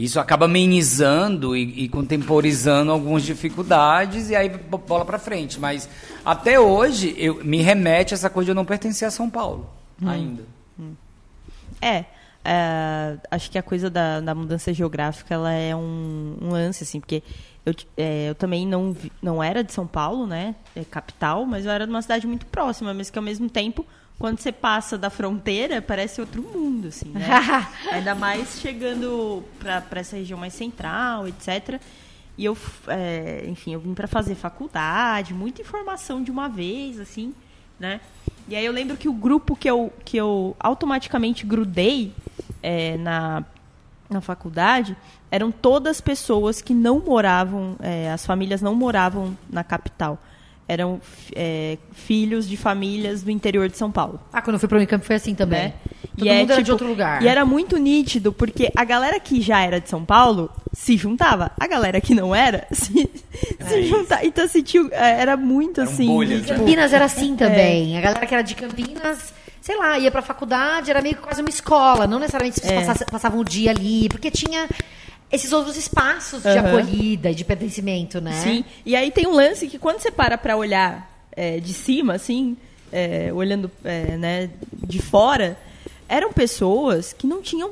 isso 0.05 0.19
acaba 0.21 0.45
amenizando 0.47 1.57
e, 1.57 1.85
e 1.85 1.89
contemporizando 1.89 2.91
algumas 2.93 3.23
dificuldades 3.23 4.31
e 4.31 4.37
aí 4.37 4.49
bo- 4.49 4.79
bola 4.79 5.05
pra 5.05 5.19
frente. 5.19 5.59
Mas 5.61 5.89
até 6.25 6.59
hoje 6.61 7.15
eu, 7.19 7.45
me 7.45 7.61
remete 7.63 8.15
a 8.15 8.17
essa 8.17 8.31
coisa 8.31 8.47
de 8.47 8.51
eu 8.53 8.55
não 8.55 8.65
pertencer 8.65 9.07
a 9.07 9.11
São 9.11 9.29
Paulo 9.29 9.69
ainda. 10.05 10.43
É, 11.81 12.05
é, 12.45 13.17
acho 13.31 13.51
que 13.51 13.59
a 13.59 13.63
coisa 13.63 13.89
da, 13.91 14.21
da 14.21 14.35
mudança 14.35 14.73
geográfica 14.73 15.35
ela 15.35 15.53
é 15.53 15.75
um, 15.75 16.37
um 16.41 16.51
lance, 16.51 16.85
assim, 16.85 17.01
porque 17.01 17.23
eu 17.65 17.75
é, 17.97 18.31
eu 18.31 18.35
também 18.35 18.67
não, 18.67 18.93
vi- 18.93 19.13
não 19.23 19.43
era 19.43 19.63
de 19.63 19.73
São 19.73 19.87
Paulo, 19.87 20.27
né? 20.27 20.55
É 20.75 20.83
capital, 20.85 21.45
mas 21.45 21.65
eu 21.67 21.71
era 21.71 21.87
de 21.87 21.91
uma 21.93 22.03
cidade 22.03 22.27
muito 22.27 22.47
próxima, 22.47 22.93
mas 22.95 23.11
que 23.11 23.19
ao 23.19 23.25
mesmo 23.25 23.49
tempo, 23.51 23.85
quando 24.21 24.39
você 24.39 24.53
passa 24.53 24.99
da 24.99 25.09
fronteira, 25.09 25.81
parece 25.81 26.21
outro 26.21 26.43
mundo, 26.43 26.89
assim, 26.89 27.09
né? 27.09 27.27
Ainda 27.91 28.15
mais 28.15 28.61
chegando 28.61 29.43
pra 29.59 29.83
essa 29.93 30.15
região 30.15 30.39
mais 30.39 30.53
central, 30.53 31.27
etc. 31.27 31.81
E 32.37 32.45
eu, 32.45 32.55
é, 32.87 33.47
enfim, 33.49 33.73
eu 33.73 33.81
vim 33.81 33.95
pra 33.95 34.07
fazer 34.07 34.35
faculdade, 34.35 35.33
muita 35.33 35.63
informação 35.63 36.23
de 36.23 36.31
uma 36.31 36.51
vez, 36.51 37.01
assim, 37.01 37.35
né? 37.79 37.99
E 38.47 38.55
aí 38.55 38.67
eu 38.67 38.73
lembro 38.73 38.95
que 38.95 39.09
o 39.09 39.13
grupo 39.15 39.57
que 39.57 39.71
eu, 39.71 39.91
que 40.05 40.19
eu 40.19 40.55
automaticamente 40.61 41.47
grudei 41.47 42.13
é, 42.63 42.99
na, 42.99 43.43
na 44.11 44.21
faculdade 44.21 44.95
eram 45.31 45.51
todas 45.51 45.99
pessoas 45.99 46.61
que 46.61 46.75
não 46.75 47.01
moravam, 47.01 47.75
é, 47.81 48.13
as 48.13 48.27
famílias 48.27 48.61
não 48.61 48.75
moravam 48.75 49.35
na 49.49 49.65
capital. 49.65 50.19
Eram 50.71 51.01
é, 51.35 51.77
filhos 51.93 52.49
de 52.49 52.57
famílias 52.57 53.23
do 53.23 53.31
interior 53.31 53.69
de 53.69 53.77
São 53.77 53.91
Paulo 53.91 54.21
Ah, 54.33 54.41
quando 54.41 54.55
eu 54.55 54.61
fui 54.61 54.69
pro 54.69 54.77
Unicamp 54.79 55.05
foi 55.05 55.17
assim 55.17 55.35
também. 55.35 55.65
né? 55.65 55.73
Todo 56.17 56.27
E 56.27 56.29
é, 56.29 56.39
mundo 56.39 56.51
era 56.53 56.61
de 56.61 56.65
tipo, 56.65 56.73
outro 56.73 56.87
lugar. 56.89 57.23
E 57.23 57.29
era 57.29 57.45
muito 57.45 57.77
nítido, 57.77 58.33
porque 58.33 58.71
a 58.77 58.85
galera 58.85 59.19
que 59.19 59.41
já 59.41 59.61
era 59.63 59.81
de 59.81 59.89
São 59.89 60.05
Paulo 60.05 60.51
se 60.73 60.97
juntava. 60.97 61.51
A 61.59 61.67
galera 61.67 62.01
que 62.01 62.15
não 62.15 62.35
era 62.35 62.67
se, 62.73 63.11
se 63.69 63.83
juntava. 63.85 64.25
Então, 64.25 64.45
assim, 64.45 64.63
tinha- 64.63 64.89
era 64.93 65.37
muito 65.37 65.81
Eram 65.81 65.91
assim. 65.93 66.07
bolhas, 66.07 66.47
tipo? 66.47 66.59
Campinas 66.59 66.93
era 66.93 67.05
assim 67.05 67.35
também. 67.37 67.97
A 67.97 68.01
galera 68.01 68.27
que 68.27 68.35
era 68.35 68.43
de 68.43 68.55
Campinas, 68.55 69.33
sei 69.61 69.77
lá, 69.77 69.99
ia 69.99 70.11
pra 70.11 70.23
faculdade, 70.23 70.91
era 70.91 71.01
meio 71.03 71.17
que 71.17 71.23
quase 71.23 71.41
uma 71.41 71.51
escola. 71.51 72.07
Não 72.07 72.19
necessariamente 72.19 72.61
vocês 72.61 72.71
É. 72.73 72.77
passassem- 72.77 73.07
passavam 73.11 73.41
o 73.41 73.45
dia 73.45 73.71
ali, 73.71 74.09
porque 74.09 74.31
tinha 74.31 74.69
esses 75.31 75.53
outros 75.53 75.77
espaços 75.77 76.43
de 76.43 76.49
Aham. 76.49 76.69
acolhida 76.79 77.33
de 77.35 77.45
pertencimento, 77.45 78.21
né? 78.21 78.33
Sim. 78.33 78.65
E 78.85 78.97
aí 78.97 79.11
tem 79.11 79.27
um 79.27 79.33
lance 79.35 79.67
que 79.69 79.79
quando 79.79 80.01
você 80.01 80.11
para 80.11 80.37
pra 80.37 80.57
olhar 80.57 81.09
é, 81.33 81.61
de 81.61 81.73
cima, 81.73 82.15
assim, 82.15 82.57
é, 82.93 83.33
olhando 83.33 83.71
é, 83.85 84.17
né, 84.17 84.51
de 84.73 85.01
fora, 85.01 85.57
eram 86.09 86.33
pessoas 86.33 87.13
que 87.13 87.27
não 87.27 87.41
tinham 87.41 87.71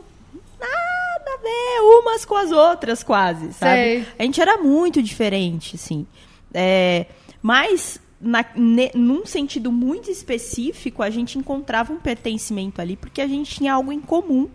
nada 0.61 1.31
a 1.35 1.37
ver 1.43 1.81
umas 2.01 2.25
com 2.25 2.37
as 2.37 2.51
outras, 2.53 3.03
quase, 3.03 3.53
sabe? 3.53 3.75
Sei. 3.83 4.07
A 4.19 4.23
gente 4.23 4.41
era 4.41 4.57
muito 4.59 5.03
diferente, 5.03 5.75
assim. 5.77 6.07
É, 6.55 7.07
mas, 7.43 8.01
na, 8.21 8.45
ne- 8.55 8.91
num 8.95 9.27
sentido 9.27 9.71
muito 9.73 10.11
específico, 10.11 11.03
a 11.03 11.11
gente 11.11 11.37
encontrava 11.39 11.93
um 11.93 11.99
pertencimento 11.99 12.81
ali, 12.81 12.97
porque 12.97 13.21
a 13.21 13.27
gente 13.27 13.55
tinha 13.57 13.73
algo 13.75 13.93
em 13.93 14.01
comum, 14.01 14.49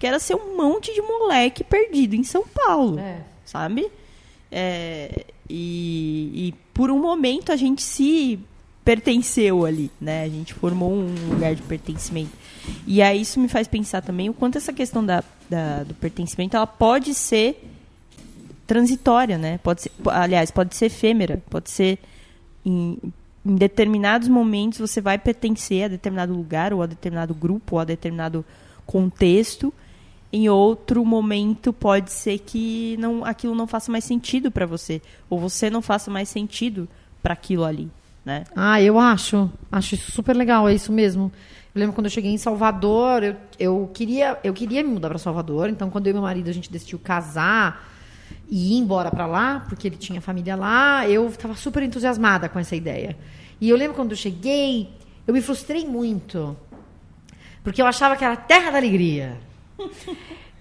que 0.00 0.06
era 0.06 0.18
ser 0.18 0.34
um 0.34 0.56
monte 0.56 0.92
de 0.92 1.00
moleque 1.00 1.62
perdido 1.62 2.16
em 2.16 2.24
São 2.24 2.42
Paulo, 2.44 2.98
É. 2.98 3.18
sabe? 3.44 3.86
É, 4.50 5.26
e, 5.48 6.48
e 6.48 6.54
por 6.74 6.90
um 6.90 6.98
momento 7.00 7.52
a 7.52 7.56
gente 7.56 7.82
se 7.82 8.40
pertenceu 8.84 9.64
ali, 9.66 9.90
né? 10.00 10.24
A 10.24 10.28
gente 10.28 10.54
formou 10.54 10.90
um 10.92 11.14
lugar 11.28 11.54
de 11.54 11.62
pertencimento. 11.62 12.30
E 12.86 13.00
aí 13.02 13.20
isso 13.20 13.38
me 13.38 13.46
faz 13.46 13.68
pensar 13.68 14.00
também 14.02 14.28
o 14.28 14.34
quanto 14.34 14.56
essa 14.58 14.72
questão 14.72 15.04
da, 15.04 15.22
da- 15.48 15.84
do 15.84 15.94
pertencimento 15.94 16.56
ela 16.56 16.66
pode 16.66 17.14
ser 17.14 17.62
transitória, 18.66 19.36
né? 19.36 19.58
Pode 19.62 19.82
ser, 19.82 19.92
aliás, 20.06 20.50
pode 20.50 20.74
ser 20.76 20.86
efêmera, 20.86 21.42
pode 21.50 21.70
ser 21.70 21.98
em, 22.64 22.98
em 23.44 23.54
determinados 23.54 24.28
momentos 24.28 24.78
você 24.78 25.00
vai 25.00 25.18
pertencer 25.18 25.84
a 25.84 25.88
determinado 25.88 26.32
lugar 26.32 26.72
ou 26.72 26.82
a 26.82 26.86
determinado 26.86 27.34
grupo 27.34 27.76
ou 27.76 27.80
a 27.80 27.84
determinado 27.84 28.44
contexto. 28.86 29.72
Em 30.32 30.48
outro 30.48 31.04
momento 31.04 31.72
pode 31.72 32.12
ser 32.12 32.38
que 32.38 32.96
não, 32.98 33.24
aquilo 33.24 33.54
não 33.54 33.66
faça 33.66 33.90
mais 33.90 34.04
sentido 34.04 34.50
para 34.50 34.64
você 34.64 35.02
ou 35.28 35.40
você 35.40 35.68
não 35.68 35.82
faça 35.82 36.10
mais 36.10 36.28
sentido 36.28 36.88
para 37.20 37.34
aquilo 37.34 37.64
ali, 37.64 37.90
né? 38.24 38.44
Ah, 38.54 38.80
eu 38.80 38.98
acho. 38.98 39.50
Acho 39.72 39.96
isso 39.96 40.12
super 40.12 40.36
legal, 40.36 40.68
é 40.68 40.74
isso 40.74 40.92
mesmo. 40.92 41.32
Eu 41.74 41.80
lembro 41.80 41.94
quando 41.94 42.06
eu 42.06 42.10
cheguei 42.10 42.30
em 42.30 42.38
Salvador, 42.38 43.22
eu, 43.22 43.36
eu, 43.58 43.90
queria, 43.92 44.38
eu 44.42 44.52
queria 44.52 44.82
me 44.82 44.90
mudar 44.90 45.08
para 45.08 45.18
Salvador. 45.18 45.68
Então, 45.68 45.90
quando 45.90 46.06
eu 46.06 46.10
e 46.10 46.14
meu 46.14 46.22
marido 46.22 46.48
a 46.48 46.52
gente 46.52 46.70
decidiu 46.70 46.98
casar 46.98 47.88
e 48.48 48.74
ir 48.74 48.78
embora 48.78 49.10
para 49.10 49.26
lá, 49.26 49.64
porque 49.68 49.88
ele 49.88 49.96
tinha 49.96 50.20
família 50.20 50.54
lá, 50.54 51.08
eu 51.08 51.26
estava 51.28 51.54
super 51.54 51.82
entusiasmada 51.82 52.48
com 52.48 52.58
essa 52.58 52.74
ideia. 52.74 53.16
E 53.60 53.68
eu 53.68 53.76
lembro 53.76 53.94
quando 53.94 54.12
eu 54.12 54.16
cheguei, 54.16 54.90
eu 55.26 55.34
me 55.34 55.40
frustrei 55.40 55.86
muito. 55.86 56.56
Porque 57.62 57.82
eu 57.82 57.86
achava 57.86 58.16
que 58.16 58.24
era 58.24 58.34
a 58.34 58.36
terra 58.36 58.70
da 58.70 58.78
alegria. 58.78 59.36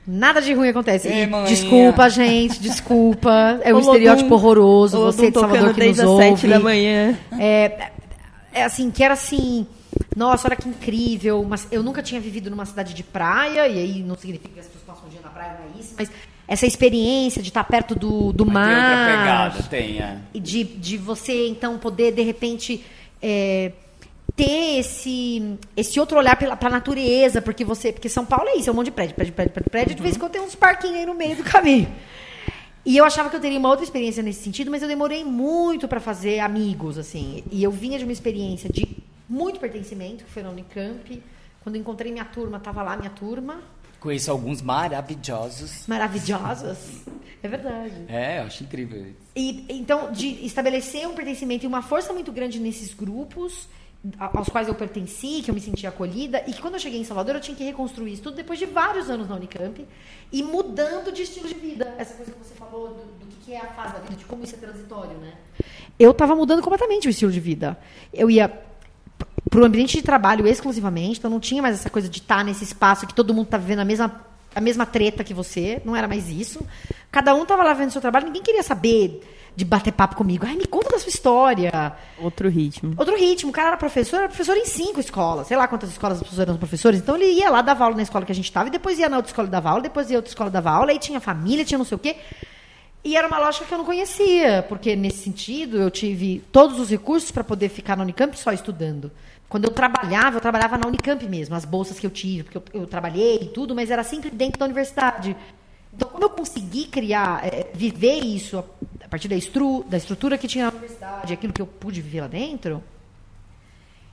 Nada 0.08 0.42
de 0.42 0.54
ruim 0.54 0.70
acontece. 0.70 1.08
Ei, 1.08 1.28
desculpa, 1.48 2.10
gente, 2.10 2.60
desculpa. 2.60 3.60
É 3.64 3.72
um 3.72 3.78
Olodum- 3.78 3.92
estereótipo 3.94 4.34
horroroso. 4.34 4.98
Olodum 4.98 5.12
Você 5.12 5.30
de 5.32 5.40
Salvador 5.40 5.74
que 5.74 5.88
nos 5.88 6.00
ouve. 6.00 6.24
sete 6.24 6.48
da 6.48 6.60
manhã. 6.60 7.18
É, 7.40 7.90
é 8.54 8.64
assim, 8.64 8.90
que 8.90 9.04
era 9.04 9.14
assim. 9.14 9.68
Nossa, 10.16 10.48
olha 10.48 10.56
que 10.56 10.68
incrível. 10.68 11.46
Mas 11.48 11.68
eu 11.72 11.84
nunca 11.84 12.02
tinha 12.02 12.20
vivido 12.20 12.50
numa 12.50 12.66
cidade 12.66 12.94
de 12.96 13.04
praia, 13.04 13.68
e 13.68 13.78
aí 13.78 14.04
não 14.04 14.18
significa 14.18 14.50
que 14.54 14.60
as 14.60 14.66
pessoas 14.66 14.84
passam 14.86 15.06
um 15.08 15.10
dia 15.12 15.20
na 15.24 15.30
praia, 15.30 15.58
não 15.60 15.76
é 15.78 15.80
isso, 15.80 15.94
mas 15.98 16.10
essa 16.48 16.66
experiência 16.66 17.44
de 17.44 17.50
estar 17.50 17.64
perto 17.64 17.94
do, 17.94 18.34
do 18.34 18.44
Mas 18.46 18.68
tem 18.68 18.76
outra 18.76 18.96
mar. 18.96 19.52
pegada, 19.52 19.64
tem, 19.70 20.00
é. 20.02 20.18
E 20.34 20.40
de, 20.40 20.64
de 20.64 20.98
você, 20.98 21.48
então, 21.48 21.78
poder, 21.78 22.12
de 22.12 22.24
repente, 22.24 22.84
é, 23.22 23.72
ter 24.44 24.80
esse, 24.80 25.58
esse 25.76 26.00
outro 26.00 26.18
olhar 26.18 26.38
pela, 26.38 26.56
pra 26.56 26.70
natureza, 26.70 27.42
porque 27.42 27.66
você. 27.66 27.92
Porque 27.92 28.08
São 28.08 28.26
Paulo 28.26 28.48
é 28.50 28.56
isso, 28.58 28.70
é 28.70 28.72
um 28.72 28.76
monte 28.76 28.86
de 28.86 28.92
prédio, 28.92 29.14
prédio, 29.16 29.34
prédio, 29.34 29.54
prédio, 29.54 29.70
prédio, 29.72 29.96
de 29.96 30.02
vez 30.02 30.16
em 30.16 30.20
quando 30.20 30.32
tem 30.32 30.42
uns 30.42 30.56
parquinhos 30.56 30.96
aí 30.98 31.06
no 31.06 31.14
meio 31.14 31.36
do 31.36 31.44
caminho. 31.44 31.94
E 32.86 32.96
eu 32.96 33.04
achava 33.04 33.30
que 33.30 33.36
eu 33.36 33.40
teria 33.42 33.60
uma 33.60 33.68
outra 33.70 33.84
experiência 33.84 34.24
nesse 34.24 34.42
sentido, 34.42 34.72
mas 34.72 34.82
eu 34.82 34.88
demorei 34.88 35.24
muito 35.26 35.88
para 35.88 36.00
fazer 36.00 36.40
amigos, 36.40 36.98
assim. 36.98 37.44
E 37.52 37.62
eu 37.62 37.70
vinha 37.70 37.98
de 37.98 38.06
uma 38.06 38.14
experiência 38.14 38.70
de 38.72 38.88
muito 39.28 39.60
pertencimento, 39.60 40.24
que 40.24 40.32
foi 40.32 40.42
na 40.42 40.50
Unicamp. 40.50 41.22
Quando 41.62 41.76
encontrei 41.78 42.10
minha 42.12 42.24
turma, 42.26 42.60
tava 42.60 42.82
lá 42.82 42.96
minha 42.96 43.10
turma. 43.10 43.60
Conheço 44.00 44.32
alguns 44.32 44.62
maravilhosos. 44.62 45.86
Maravilhosos. 45.86 47.02
É 47.44 47.48
verdade. 47.48 47.94
É, 48.08 48.40
eu 48.40 48.44
acho 48.44 48.64
incrível. 48.64 49.08
E, 49.36 49.66
então, 49.70 50.12
de 50.14 50.46
estabelecer 50.46 51.06
um 51.08 51.14
pertencimento 51.14 51.66
e 51.66 51.68
uma 51.68 51.82
força 51.82 52.14
muito 52.14 52.32
grande 52.32 52.60
nesses 52.60 52.94
grupos 52.94 53.68
a- 53.68 53.89
aos 54.18 54.48
quais 54.48 54.68
eu 54.68 54.76
pertenci, 54.76 55.42
que 55.44 55.52
eu 55.52 55.56
me 55.56 55.60
sentia 55.60 55.90
acolhida, 55.90 56.44
e 56.48 56.54
que 56.54 56.62
quando 56.62 56.76
eu 56.76 56.80
cheguei 56.80 57.00
em 57.00 57.04
Salvador 57.04 57.36
eu 57.36 57.42
tinha 57.42 57.56
que 57.56 57.64
reconstruir 57.64 58.14
isso 58.14 58.24
tudo 58.24 58.36
depois 58.36 58.58
de 58.58 58.66
vários 58.66 59.10
anos 59.10 59.28
na 59.28 59.36
Unicamp 59.36 59.86
e 60.32 60.44
mudando 60.44 61.12
de 61.12 61.24
estilo 61.24 61.48
de 61.48 61.56
vida. 61.56 61.94
Essa 61.98 62.14
coisa 62.14 62.32
que 62.32 62.38
você 62.38 62.56
falou 62.56 62.90
do, 62.90 63.26
do 63.26 63.36
que 63.44 63.54
é 63.54 63.60
a 63.60 63.68
fase 63.68 63.94
da 63.94 64.00
vida, 64.00 64.16
de 64.16 64.26
como 64.26 64.44
isso 64.44 64.56
é 64.56 64.58
transitório, 64.58 65.18
né? 65.18 65.34
Eu 66.00 66.12
estava 66.12 66.34
mudando 66.34 66.62
completamente 66.62 67.08
o 67.08 67.10
estilo 67.10 67.32
de 67.32 67.42
vida. 67.42 67.78
Eu 68.14 68.30
ia 68.30 68.48
para 69.50 69.62
o 69.62 69.66
ambiente 69.66 69.98
de 69.98 70.04
trabalho 70.04 70.48
exclusivamente, 70.48 71.20
então 71.20 71.30
não 71.30 71.40
tinha 71.40 71.62
mais 71.62 71.76
essa 71.76 71.90
coisa 71.90 72.08
de 72.08 72.20
estar 72.20 72.44
nesse 72.46 72.64
espaço 72.64 73.06
que 73.06 73.14
todo 73.14 73.34
mundo 73.34 73.46
está 73.46 73.58
vivendo 73.58 73.80
a 73.80 73.86
mesma, 73.86 74.26
a 74.56 74.62
mesma 74.62 74.86
treta 74.86 75.24
que 75.24 75.34
você, 75.34 75.82
não 75.84 75.96
era 75.96 76.08
mais 76.08 76.30
isso. 76.30 76.66
Cada 77.12 77.34
um 77.36 77.44
estava 77.44 77.64
lá 77.64 77.74
vendo 77.74 77.90
o 77.90 77.92
seu 77.92 78.02
trabalho, 78.02 78.28
ninguém 78.28 78.44
queria 78.44 78.64
saber 78.64 79.22
de 79.60 79.66
bater 79.66 79.92
papo 79.92 80.16
comigo. 80.16 80.46
Ai, 80.48 80.56
me 80.56 80.66
conta 80.66 80.92
da 80.92 81.00
sua 81.00 81.10
história. 81.10 81.92
Outro 82.18 82.48
ritmo. 82.48 82.94
Outro 82.98 83.18
ritmo, 83.18 83.50
o 83.50 83.54
cara 83.54 83.70
era 83.70 83.78
professor, 83.78 84.20
era 84.20 84.28
professor 84.30 84.56
em 84.56 84.66
cinco 84.66 85.02
escolas, 85.02 85.48
sei 85.48 85.58
lá 85.58 85.68
quantas 85.68 85.90
escolas 85.90 86.18
as 86.18 86.24
pessoas 86.24 86.40
eram 86.40 86.56
professores. 86.56 87.02
Então 87.02 87.16
ele 87.18 87.26
ia 87.26 87.50
lá 87.50 87.62
dar 87.62 87.80
aula 87.80 87.96
na 87.96 88.02
escola 88.02 88.26
que 88.26 88.32
a 88.32 88.36
gente 88.36 88.46
estava, 88.46 88.70
e 88.70 88.72
depois 88.72 88.98
ia 88.98 89.10
na 89.10 89.18
outra 89.18 89.30
escola 89.30 89.50
e 89.50 89.52
dava 89.52 89.70
aula, 89.70 89.82
depois 89.82 90.10
ia 90.10 90.18
outra 90.18 90.30
escola 90.30 90.50
e 90.50 90.54
dava 90.54 90.72
aula, 90.72 90.92
aí 90.92 91.00
tinha 91.00 91.20
família, 91.20 91.66
tinha 91.66 91.78
não 91.78 91.84
sei 91.84 91.96
o 91.98 92.00
quê. 92.00 92.16
E 93.04 93.18
era 93.18 93.28
uma 93.28 93.38
lógica 93.38 93.66
que 93.66 93.74
eu 93.74 93.78
não 93.78 93.86
conhecia, 93.86 94.66
porque 94.70 94.96
nesse 94.96 95.24
sentido 95.24 95.78
eu 95.78 95.92
tive 95.92 96.42
todos 96.54 96.80
os 96.80 96.90
recursos 96.90 97.30
para 97.30 97.44
poder 97.44 97.68
ficar 97.68 97.98
na 97.98 98.04
Unicamp 98.04 98.38
só 98.40 98.54
estudando. 98.54 99.12
Quando 99.50 99.66
eu 99.66 99.72
trabalhava, 99.72 100.38
eu 100.38 100.42
trabalhava 100.42 100.78
na 100.78 100.88
Unicamp 100.88 101.28
mesmo, 101.28 101.54
as 101.56 101.66
bolsas 101.66 102.00
que 102.00 102.06
eu 102.06 102.12
tive, 102.12 102.44
porque 102.44 102.58
eu, 102.58 102.82
eu 102.82 102.88
trabalhei 102.88 103.40
e 103.42 103.46
tudo, 103.48 103.76
mas 103.76 103.92
era 103.92 104.04
sempre 104.04 104.30
dentro 104.30 104.60
da 104.60 104.66
universidade. 104.66 105.36
Então, 105.94 106.08
como 106.08 106.24
eu 106.24 106.30
consegui 106.30 106.86
criar, 106.86 107.46
eh, 107.46 107.68
viver 107.74 108.20
isso 108.24 108.64
a 109.10 109.12
partir 109.12 109.28
da, 109.28 109.36
estru, 109.36 109.84
da 109.90 109.98
estrutura 109.98 110.38
que 110.38 110.48
tinha 110.48 110.66
na 110.66 110.72
universidade, 110.72 111.34
aquilo 111.34 111.52
que 111.52 111.62
eu 111.62 111.66
pude 111.66 112.00
viver 112.00 112.22
lá 112.22 112.28
dentro, 112.28 112.84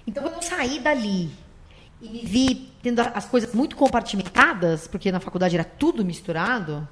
então, 0.06 0.22
quando 0.22 0.36
eu 0.36 0.42
saí 0.42 0.78
dali 0.78 1.30
e 2.00 2.08
me 2.08 2.20
vi 2.20 2.72
tendo 2.82 3.00
as 3.00 3.26
coisas 3.26 3.52
muito 3.52 3.76
compartimentadas, 3.76 4.88
porque 4.88 5.12
na 5.12 5.20
faculdade 5.20 5.54
era 5.54 5.64
tudo 5.64 6.02
misturado, 6.02 6.88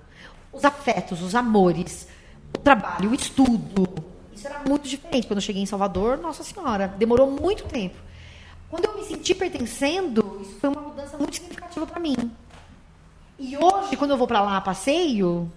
os 0.53 0.67
afetos, 0.67 1.23
os 1.23 1.35
amores, 1.35 2.07
o 2.55 2.59
trabalho, 2.59 3.11
o 3.11 3.15
estudo, 3.15 3.89
isso 4.35 4.47
era 4.47 4.61
muito 4.69 4.87
diferente. 4.87 5.27
Quando 5.27 5.39
eu 5.39 5.43
cheguei 5.43 5.63
em 5.63 5.67
Salvador, 5.67 6.19
nossa 6.19 6.45
senhora, 6.45 6.89
demorou 6.89 7.31
muito 7.31 7.65
tempo. 7.65 7.97
Quando 8.69 8.85
eu 8.85 8.99
me 8.99 9.05
senti 9.05 9.35
pertencendo, 9.35 10.41
isso 10.43 10.59
foi 10.61 10.69
uma 10.69 10.83
mudança 10.83 11.17
muito 11.17 11.37
significativa 11.37 11.87
para 11.87 11.99
mim. 11.99 12.17
E 13.39 13.57
hoje, 13.57 13.97
quando 13.97 14.11
eu 14.11 14.19
vou 14.19 14.27
para 14.27 14.43
lá 14.43 14.59
a 14.59 14.61
passeio, 14.61 15.51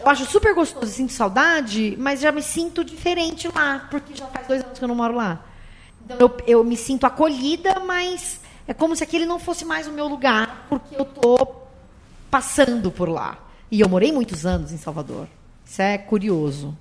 eu 0.00 0.08
acho 0.08 0.24
super 0.26 0.54
gostoso, 0.54 0.86
sinto 0.90 1.12
saudade, 1.12 1.96
mas 1.98 2.20
já 2.20 2.30
me 2.32 2.42
sinto 2.42 2.84
diferente 2.84 3.48
lá, 3.54 3.86
porque 3.90 4.14
já 4.14 4.26
faz 4.26 4.46
dois 4.46 4.62
anos 4.62 4.78
que 4.78 4.84
eu 4.84 4.88
não 4.88 4.94
moro 4.94 5.14
lá. 5.14 5.44
Então 6.04 6.16
eu, 6.20 6.36
eu 6.46 6.64
me 6.64 6.76
sinto 6.76 7.04
acolhida, 7.06 7.80
mas 7.80 8.40
é 8.66 8.72
como 8.74 8.94
se 8.96 9.02
aquele 9.02 9.26
não 9.26 9.38
fosse 9.38 9.64
mais 9.64 9.86
o 9.86 9.92
meu 9.92 10.06
lugar, 10.08 10.66
porque 10.68 10.94
eu 10.96 11.04
tô 11.04 11.46
passando 12.30 12.90
por 12.90 13.08
lá. 13.08 13.38
E 13.70 13.80
eu 13.80 13.88
morei 13.88 14.12
muitos 14.12 14.46
anos 14.46 14.72
em 14.72 14.78
Salvador. 14.78 15.26
Isso 15.66 15.82
é 15.82 15.98
curioso. 15.98 16.76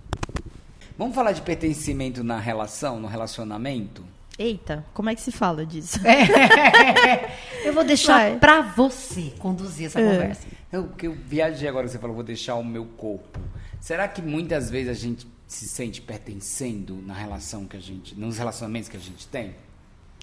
Vamos 0.97 1.13
falar 1.13 1.31
de 1.33 1.41
pertencimento 1.41 2.23
na 2.23 2.39
relação, 2.39 2.99
no 2.99 3.07
relacionamento? 3.07 4.03
Eita, 4.39 4.85
como 4.93 5.09
é 5.09 5.15
que 5.15 5.21
se 5.21 5.31
fala 5.31 5.65
disso? 5.65 5.99
Eu 7.65 7.73
vou 7.73 7.83
deixar 7.83 8.13
Vai. 8.13 8.37
pra 8.37 8.61
você 8.61 9.33
conduzir 9.39 9.87
essa 9.87 9.99
É. 9.99 10.11
conversa. 10.11 10.47
Eu, 10.71 10.89
que 10.89 11.07
eu 11.07 11.13
viajei 11.13 11.67
agora, 11.67 11.87
você 11.87 11.97
falou, 11.97 12.15
vou 12.15 12.23
deixar 12.23 12.55
o 12.55 12.63
meu 12.63 12.85
corpo. 12.85 13.39
Será 13.79 14.07
que 14.07 14.21
muitas 14.21 14.69
vezes 14.69 14.89
a 14.89 14.93
gente 14.93 15.25
se 15.47 15.67
sente 15.67 16.01
pertencendo 16.01 17.01
na 17.05 17.13
relação 17.13 17.65
que 17.65 17.77
a 17.77 17.79
gente, 17.79 18.13
nos 18.19 18.37
relacionamentos 18.37 18.89
que 18.89 18.97
a 18.97 18.99
gente 18.99 19.27
tem? 19.27 19.55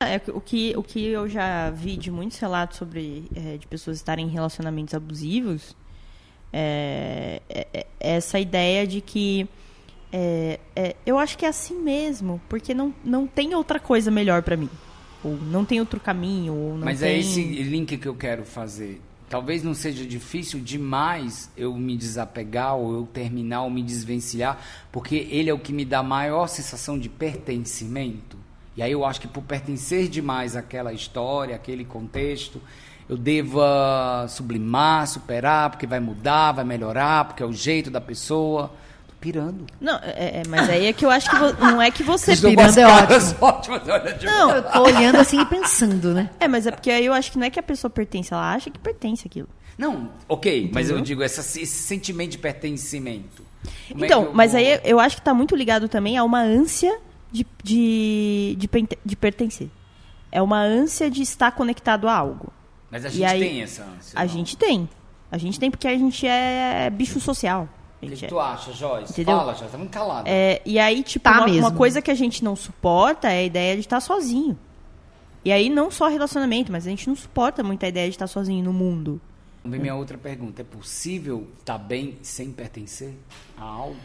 É, 0.00 0.20
o, 0.30 0.40
que, 0.40 0.74
o 0.76 0.82
que 0.82 1.06
eu 1.06 1.28
já 1.28 1.70
vi 1.70 1.96
de 1.96 2.10
muitos 2.10 2.38
relatos 2.38 2.76
sobre 2.78 3.24
é, 3.34 3.56
de 3.56 3.66
pessoas 3.66 3.96
estarem 3.96 4.26
em 4.26 4.30
relacionamentos 4.30 4.92
abusivos 4.92 5.74
é, 6.52 7.40
é- 7.48 7.66
é 7.74 7.86
essa 8.00 8.38
ideia 8.38 8.86
de 8.86 9.00
que 9.00 9.48
é, 10.12 10.60
é, 10.76 10.96
eu 11.04 11.18
acho 11.18 11.36
que 11.36 11.44
é 11.44 11.48
assim 11.48 11.80
mesmo, 11.80 12.40
porque 12.48 12.72
não, 12.74 12.94
não 13.04 13.26
tem 13.26 13.54
outra 13.54 13.80
coisa 13.80 14.10
melhor 14.10 14.42
pra 14.42 14.56
mim. 14.56 14.70
Ou 15.24 15.36
não 15.36 15.64
tem 15.64 15.80
outro 15.80 15.98
caminho, 15.98 16.54
ou 16.54 16.76
não 16.76 16.84
Mas 16.84 17.00
tem... 17.00 17.08
é 17.08 17.18
esse 17.18 17.42
link 17.42 17.96
que 17.96 18.06
eu 18.06 18.14
quero 18.14 18.44
fazer. 18.44 19.00
Talvez 19.28 19.62
não 19.62 19.74
seja 19.74 20.04
difícil 20.06 20.60
demais 20.60 21.50
eu 21.56 21.74
me 21.74 21.96
desapegar 21.96 22.76
ou 22.76 22.94
eu 22.94 23.06
terminar 23.06 23.62
ou 23.62 23.70
me 23.70 23.82
desvencilhar, 23.82 24.60
porque 24.92 25.28
ele 25.30 25.50
é 25.50 25.54
o 25.54 25.58
que 25.58 25.72
me 25.72 25.84
dá 25.84 26.02
maior 26.02 26.46
sensação 26.46 26.98
de 26.98 27.08
pertencimento. 27.08 28.36
E 28.76 28.82
aí 28.82 28.92
eu 28.92 29.04
acho 29.04 29.20
que 29.20 29.28
por 29.28 29.42
pertencer 29.42 30.08
demais 30.08 30.56
àquela 30.56 30.92
história, 30.92 31.56
àquele 31.56 31.84
contexto, 31.84 32.60
eu 33.08 33.16
deva 33.16 34.26
sublimar, 34.28 35.06
superar, 35.06 35.70
porque 35.70 35.86
vai 35.86 36.00
mudar, 36.00 36.52
vai 36.52 36.64
melhorar, 36.64 37.26
porque 37.26 37.42
é 37.42 37.46
o 37.46 37.52
jeito 37.52 37.90
da 37.90 38.00
pessoa. 38.00 38.72
Pirando. 39.24 39.64
Não, 39.80 39.96
é, 40.02 40.40
é, 40.40 40.42
mas 40.48 40.68
aí 40.68 40.84
é 40.84 40.92
que 40.92 41.02
eu 41.02 41.10
acho 41.10 41.30
que 41.30 41.36
não 41.62 41.80
é 41.80 41.90
que 41.90 42.02
você 42.02 42.36
pira. 42.36 42.66
as 42.66 42.76
é 42.76 42.82
caras 42.82 43.34
ótimas, 43.40 43.88
olha, 43.88 44.12
tipo, 44.12 44.26
Não, 44.26 44.50
Eu 44.50 44.62
tô 44.62 44.82
olhando 44.82 45.16
assim 45.16 45.40
e 45.40 45.46
pensando, 45.46 46.12
né? 46.12 46.28
é, 46.38 46.46
mas 46.46 46.66
é 46.66 46.70
porque 46.70 46.90
aí 46.90 47.06
eu 47.06 47.14
acho 47.14 47.32
que 47.32 47.38
não 47.38 47.46
é 47.46 47.48
que 47.50 47.58
a 47.58 47.62
pessoa 47.62 47.90
pertence, 47.90 48.34
ela 48.34 48.52
acha 48.52 48.68
que 48.68 48.78
pertence 48.78 49.26
aquilo. 49.26 49.48
Não, 49.78 50.10
ok, 50.28 50.70
mas 50.74 50.90
eu 50.90 50.96
Entendeu? 50.96 51.04
digo 51.06 51.22
essa- 51.22 51.40
esse 51.40 51.66
sentimento 51.66 52.32
de 52.32 52.38
pertencimento. 52.38 53.42
Como 53.88 54.04
é 54.04 54.06
então, 54.06 54.24
que 54.24 54.28
eu 54.28 54.34
mas 54.34 54.54
aí 54.54 54.78
eu 54.84 55.00
acho 55.00 55.16
que 55.16 55.22
tá 55.22 55.32
muito 55.32 55.56
ligado 55.56 55.88
também 55.88 56.18
a 56.18 56.22
uma 56.22 56.40
ânsia 56.42 56.98
de, 57.32 57.46
de, 57.62 58.56
de, 58.58 58.68
de 59.06 59.16
pertencer. 59.16 59.70
É 60.30 60.42
uma 60.42 60.60
ânsia 60.60 61.10
de 61.10 61.22
estar 61.22 61.50
conectado 61.52 62.06
a 62.08 62.14
algo. 62.14 62.52
Mas 62.90 63.06
a 63.06 63.08
gente 63.08 63.24
aí, 63.24 63.40
tem 63.40 63.62
essa 63.62 63.82
ânsia. 63.84 64.12
A 64.14 64.20
não? 64.22 64.28
gente 64.28 64.54
tem. 64.56 64.86
A 65.32 65.38
gente 65.38 65.58
tem 65.58 65.70
porque 65.70 65.88
a 65.88 65.96
gente 65.98 66.26
é 66.26 66.90
bicho 66.90 67.18
social. 67.20 67.66
O 68.02 68.06
que, 68.06 68.26
tu 68.26 68.38
acha, 68.38 68.72
Joyce? 68.72 69.12
Entendeu? 69.12 69.36
Fala, 69.38 69.54
Joyce, 69.54 69.72
tá 69.72 69.78
muito 69.78 69.90
calada. 69.90 70.28
É, 70.28 70.60
e 70.64 70.78
aí, 70.78 71.02
tipo, 71.02 71.24
Tá 71.24 71.44
uma, 71.44 71.46
uma 71.46 71.72
coisa 71.72 72.02
que 72.02 72.10
a 72.10 72.14
gente 72.14 72.44
não 72.44 72.54
suporta 72.54 73.30
é 73.30 73.38
a 73.38 73.42
ideia 73.42 73.74
de 73.74 73.80
estar 73.80 74.00
sozinho. 74.00 74.58
E 75.44 75.52
aí, 75.52 75.68
não 75.68 75.90
só 75.90 76.08
relacionamento, 76.08 76.70
mas 76.70 76.86
a 76.86 76.90
gente 76.90 77.06
não 77.08 77.16
suporta 77.16 77.62
muito 77.62 77.84
a 77.84 77.88
ideia 77.88 78.08
de 78.08 78.14
estar 78.14 78.26
sozinho 78.26 78.64
no 78.64 78.72
mundo. 78.72 79.20
Vem 79.64 79.80
minha 79.80 79.94
outra 79.94 80.18
pergunta. 80.18 80.60
É 80.60 80.64
possível 80.64 81.46
estar 81.58 81.78
bem 81.78 82.18
sem 82.22 82.52
pertencer 82.52 83.14
a 83.56 83.64
algo? 83.64 83.96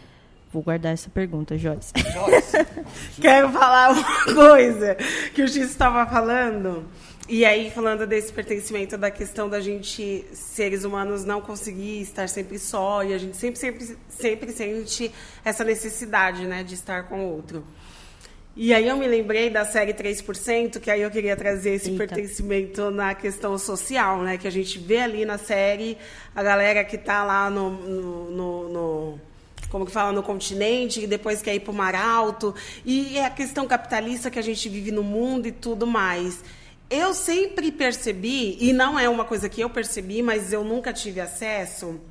Vou 0.51 0.63
guardar 0.63 0.93
essa 0.93 1.09
pergunta, 1.09 1.57
Joyce. 1.57 1.91
Joyce, 1.95 2.57
Quero 3.21 3.49
falar 3.51 3.91
uma 3.91 4.33
coisa 4.33 4.95
que 5.35 5.43
o 5.43 5.47
X 5.47 5.57
estava 5.57 6.09
falando. 6.09 6.85
E 7.31 7.45
aí, 7.45 7.69
falando 7.69 8.07
desse 8.07 8.33
pertencimento 8.33 8.97
da 8.97 9.11
questão 9.11 9.47
da 9.47 9.59
gente, 9.61 10.25
seres 10.33 10.83
humanos, 10.83 11.23
não 11.23 11.39
conseguir 11.39 12.01
estar 12.01 12.27
sempre 12.27 12.57
só. 12.57 13.03
E 13.03 13.13
a 13.13 13.19
gente 13.19 13.37
sempre, 13.37 13.59
sempre, 13.59 13.97
sempre 14.09 14.51
sente 14.51 15.11
essa 15.45 15.63
necessidade, 15.63 16.45
né, 16.47 16.63
de 16.63 16.73
estar 16.73 17.03
com 17.03 17.19
o 17.27 17.31
outro. 17.35 17.63
E 18.55 18.73
aí 18.73 18.87
eu 18.87 18.97
me 18.97 19.07
lembrei 19.07 19.47
da 19.51 19.63
série 19.63 19.93
3%, 19.93 20.79
que 20.79 20.89
aí 20.89 21.01
eu 21.03 21.11
queria 21.11 21.35
trazer 21.37 21.75
esse 21.75 21.91
Eita. 21.91 22.07
pertencimento 22.07 22.89
na 22.89 23.13
questão 23.13 23.57
social, 23.59 24.21
né? 24.23 24.37
Que 24.37 24.47
a 24.47 24.51
gente 24.51 24.79
vê 24.79 24.97
ali 24.97 25.23
na 25.23 25.37
série 25.37 25.97
a 26.35 26.41
galera 26.41 26.83
que 26.83 26.97
tá 26.97 27.23
lá 27.23 27.47
no- 27.49 27.69
no- 27.69 28.31
no- 28.31 28.69
no 28.69 29.19
como 29.69 29.85
que 29.85 29.91
fala, 29.91 30.11
no 30.11 30.23
continente, 30.23 30.99
e 31.01 31.05
depois 31.05 31.43
quer 31.43 31.53
ir 31.53 31.59
para 31.59 31.69
o 31.71 31.75
Mar 31.75 31.93
Alto, 31.93 32.55
e 32.83 33.19
é 33.19 33.25
a 33.25 33.29
questão 33.29 33.67
capitalista 33.67 34.31
que 34.31 34.39
a 34.39 34.41
gente 34.41 34.67
vive 34.67 34.91
no 34.91 35.03
mundo 35.03 35.47
e 35.47 35.51
tudo 35.51 35.85
mais. 35.85 36.43
Eu 36.89 37.13
sempre 37.13 37.71
percebi, 37.71 38.57
e 38.59 38.73
não 38.73 38.97
é 38.97 39.07
uma 39.07 39.23
coisa 39.23 39.47
que 39.47 39.61
eu 39.61 39.69
percebi, 39.69 40.23
mas 40.23 40.51
eu 40.51 40.63
nunca 40.63 40.91
tive 40.91 41.21
acesso, 41.21 42.01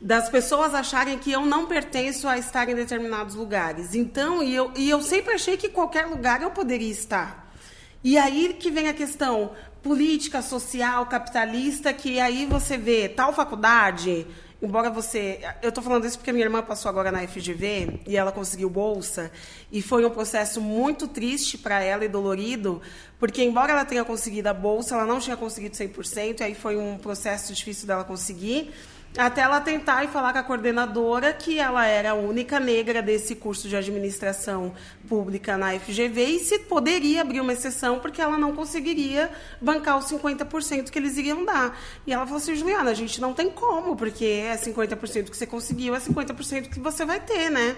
das 0.00 0.28
pessoas 0.28 0.74
acharem 0.74 1.16
que 1.16 1.30
eu 1.30 1.46
não 1.46 1.66
pertenço 1.66 2.26
a 2.26 2.36
estar 2.36 2.68
em 2.68 2.74
determinados 2.74 3.36
lugares. 3.36 3.94
Então, 3.94 4.42
e 4.42 4.52
eu, 4.52 4.72
e 4.74 4.90
eu 4.90 5.00
sempre 5.00 5.34
achei 5.34 5.56
que 5.56 5.68
qualquer 5.68 6.06
lugar 6.06 6.42
eu 6.42 6.50
poderia 6.50 6.90
estar. 6.90 7.52
E 8.02 8.18
aí 8.18 8.56
que 8.58 8.70
vem 8.70 8.88
a 8.88 8.94
questão 8.94 9.52
política, 9.80 10.42
social, 10.42 11.06
capitalista, 11.06 11.92
que 11.92 12.18
aí 12.18 12.46
você 12.46 12.76
vê 12.76 13.08
tal 13.08 13.32
faculdade, 13.32 14.26
embora 14.62 14.90
você. 14.90 15.40
Eu 15.62 15.70
estou 15.70 15.82
falando 15.82 16.04
isso 16.04 16.18
porque 16.18 16.32
minha 16.32 16.44
irmã 16.44 16.62
passou 16.62 16.88
agora 16.88 17.10
na 17.10 17.26
FGV 17.26 18.00
e 18.06 18.16
ela 18.16 18.32
conseguiu 18.32 18.68
bolsa, 18.68 19.30
e 19.70 19.80
foi 19.80 20.04
um 20.04 20.10
processo 20.10 20.60
muito 20.60 21.08
triste 21.08 21.56
para 21.58 21.82
ela 21.82 22.04
e 22.04 22.08
dolorido, 22.08 22.80
porque 23.18 23.42
embora 23.42 23.72
ela 23.72 23.84
tenha 23.84 24.04
conseguido 24.04 24.48
a 24.48 24.54
bolsa, 24.54 24.94
ela 24.94 25.06
não 25.06 25.18
tinha 25.18 25.36
conseguido 25.36 25.76
100%, 25.76 26.40
e 26.40 26.42
aí 26.44 26.54
foi 26.54 26.76
um 26.76 26.98
processo 26.98 27.52
difícil 27.52 27.86
dela 27.86 28.04
conseguir. 28.04 28.72
Até 29.18 29.40
ela 29.40 29.60
tentar 29.60 30.04
e 30.04 30.08
falar 30.08 30.32
com 30.32 30.38
a 30.38 30.42
coordenadora 30.42 31.32
que 31.32 31.58
ela 31.58 31.84
era 31.84 32.12
a 32.12 32.14
única 32.14 32.60
negra 32.60 33.02
desse 33.02 33.34
curso 33.34 33.68
de 33.68 33.74
administração 33.74 34.72
pública 35.08 35.58
na 35.58 35.76
FGV 35.76 36.24
e 36.26 36.38
se 36.38 36.60
poderia 36.60 37.22
abrir 37.22 37.40
uma 37.40 37.52
exceção 37.52 37.98
porque 37.98 38.22
ela 38.22 38.38
não 38.38 38.54
conseguiria 38.54 39.28
bancar 39.60 39.98
os 39.98 40.04
50% 40.04 40.90
que 40.90 40.98
eles 40.98 41.16
iriam 41.16 41.44
dar. 41.44 41.76
E 42.06 42.12
ela 42.12 42.24
falou 42.24 42.38
assim, 42.38 42.54
Juliana, 42.54 42.92
a 42.92 42.94
gente 42.94 43.20
não 43.20 43.34
tem 43.34 43.50
como, 43.50 43.96
porque 43.96 44.24
é 44.24 44.56
50% 44.56 45.28
que 45.28 45.36
você 45.36 45.46
conseguiu, 45.46 45.92
é 45.92 45.98
50% 45.98 46.68
que 46.68 46.78
você 46.78 47.04
vai 47.04 47.18
ter, 47.18 47.50
né? 47.50 47.76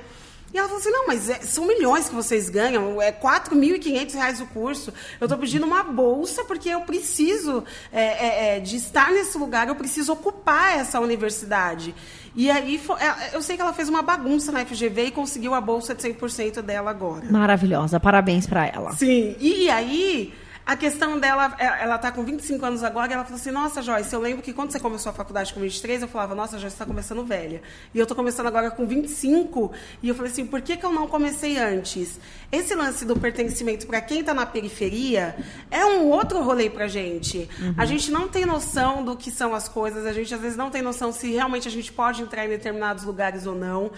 E 0.52 0.58
ela 0.58 0.68
falou 0.68 0.80
assim, 0.80 0.90
não, 0.90 1.06
mas 1.06 1.30
é- 1.30 1.40
são 1.40 1.66
milhões 1.66 2.08
que 2.08 2.14
vocês 2.14 2.50
ganham, 2.50 3.00
é 3.00 3.10
4.500 3.10 4.14
reais 4.14 4.40
o 4.40 4.46
curso. 4.46 4.92
Eu 5.20 5.24
estou 5.24 5.38
pedindo 5.38 5.64
uma 5.64 5.82
bolsa 5.82 6.44
porque 6.44 6.68
eu 6.68 6.82
preciso 6.82 7.64
é, 7.92 8.02
é, 8.02 8.56
é, 8.56 8.60
de 8.60 8.76
estar 8.76 9.10
nesse 9.10 9.38
lugar, 9.38 9.68
eu 9.68 9.74
preciso 9.74 10.12
ocupar 10.12 10.78
essa 10.78 11.00
universidade. 11.00 11.94
E 12.34 12.50
aí, 12.50 12.80
é, 12.98 13.36
eu 13.36 13.42
sei 13.42 13.56
que 13.56 13.62
ela 13.62 13.72
fez 13.72 13.88
uma 13.88 14.02
bagunça 14.02 14.52
na 14.52 14.64
FGV 14.64 15.06
e 15.06 15.10
conseguiu 15.10 15.54
a 15.54 15.60
bolsa 15.60 15.94
de 15.94 16.02
100% 16.02 16.62
dela 16.62 16.90
agora. 16.90 17.24
Maravilhosa, 17.30 17.98
parabéns 18.00 18.46
pra 18.46 18.66
ela. 18.66 18.92
Sim, 18.92 19.36
e 19.38 19.70
aí 19.70 20.32
a 20.64 20.76
questão 20.76 21.18
dela, 21.18 21.54
é- 21.58 21.82
ela 21.82 21.98
tá 21.98 22.12
com 22.12 22.22
25 22.24 22.64
anos 22.64 22.84
agora, 22.84 23.10
e 23.10 23.14
ela 23.14 23.24
falou 23.24 23.38
assim, 23.40 23.50
nossa, 23.50 23.82
Joyce, 23.82 24.12
eu 24.14 24.20
lembro 24.20 24.42
que 24.42 24.52
quando 24.52 24.70
você 24.70 24.78
começou 24.78 25.10
a 25.10 25.12
faculdade 25.12 25.52
com 25.52 25.60
23, 25.60 26.02
eu 26.02 26.08
falava, 26.08 26.34
nossa, 26.34 26.58
Joyce, 26.58 26.76
você 26.76 26.78
tá 26.78 26.86
começando 26.86 27.24
velha. 27.24 27.60
E 27.92 27.98
eu 27.98 28.06
tô 28.06 28.14
começando 28.14 28.46
agora 28.46 28.70
com 28.70 28.86
25, 28.86 29.72
e 30.02 30.08
eu 30.08 30.14
falei 30.14 30.30
assim, 30.30 30.46
por 30.46 30.60
que, 30.60 30.76
que 30.76 30.86
eu 30.86 30.92
não 30.92 31.06
comecei 31.08 31.58
antes? 31.58 32.20
Esse 32.50 32.74
lance 32.74 33.04
do 33.04 33.18
pertencimento 33.18 33.86
para 33.86 34.00
quem 34.00 34.22
tá 34.22 34.32
na 34.32 34.46
periferia 34.46 35.34
é 35.70 35.84
um 35.84 36.08
outro 36.08 36.40
rolê 36.42 36.70
pra 36.70 36.86
gente. 36.86 37.48
A 37.76 37.84
gente 37.84 38.10
não 38.10 38.28
tem 38.28 38.46
noção 38.46 39.04
do 39.04 39.16
que 39.16 39.30
são 39.30 39.54
as 39.54 39.68
coisas, 39.68 40.06
a 40.06 40.12
gente 40.12 40.32
às 40.34 40.40
vezes 40.40 40.56
não 40.56 40.70
tem 40.70 40.80
noção 40.82 41.12
se 41.12 41.30
realmente 41.32 41.66
a 41.66 41.70
gente 41.70 41.90
pode 41.92 42.22
entrar 42.22 42.44
em 42.46 42.48
determinados 42.48 43.04
lugares 43.04 43.46
ou 43.46 43.54
não. 43.54 43.90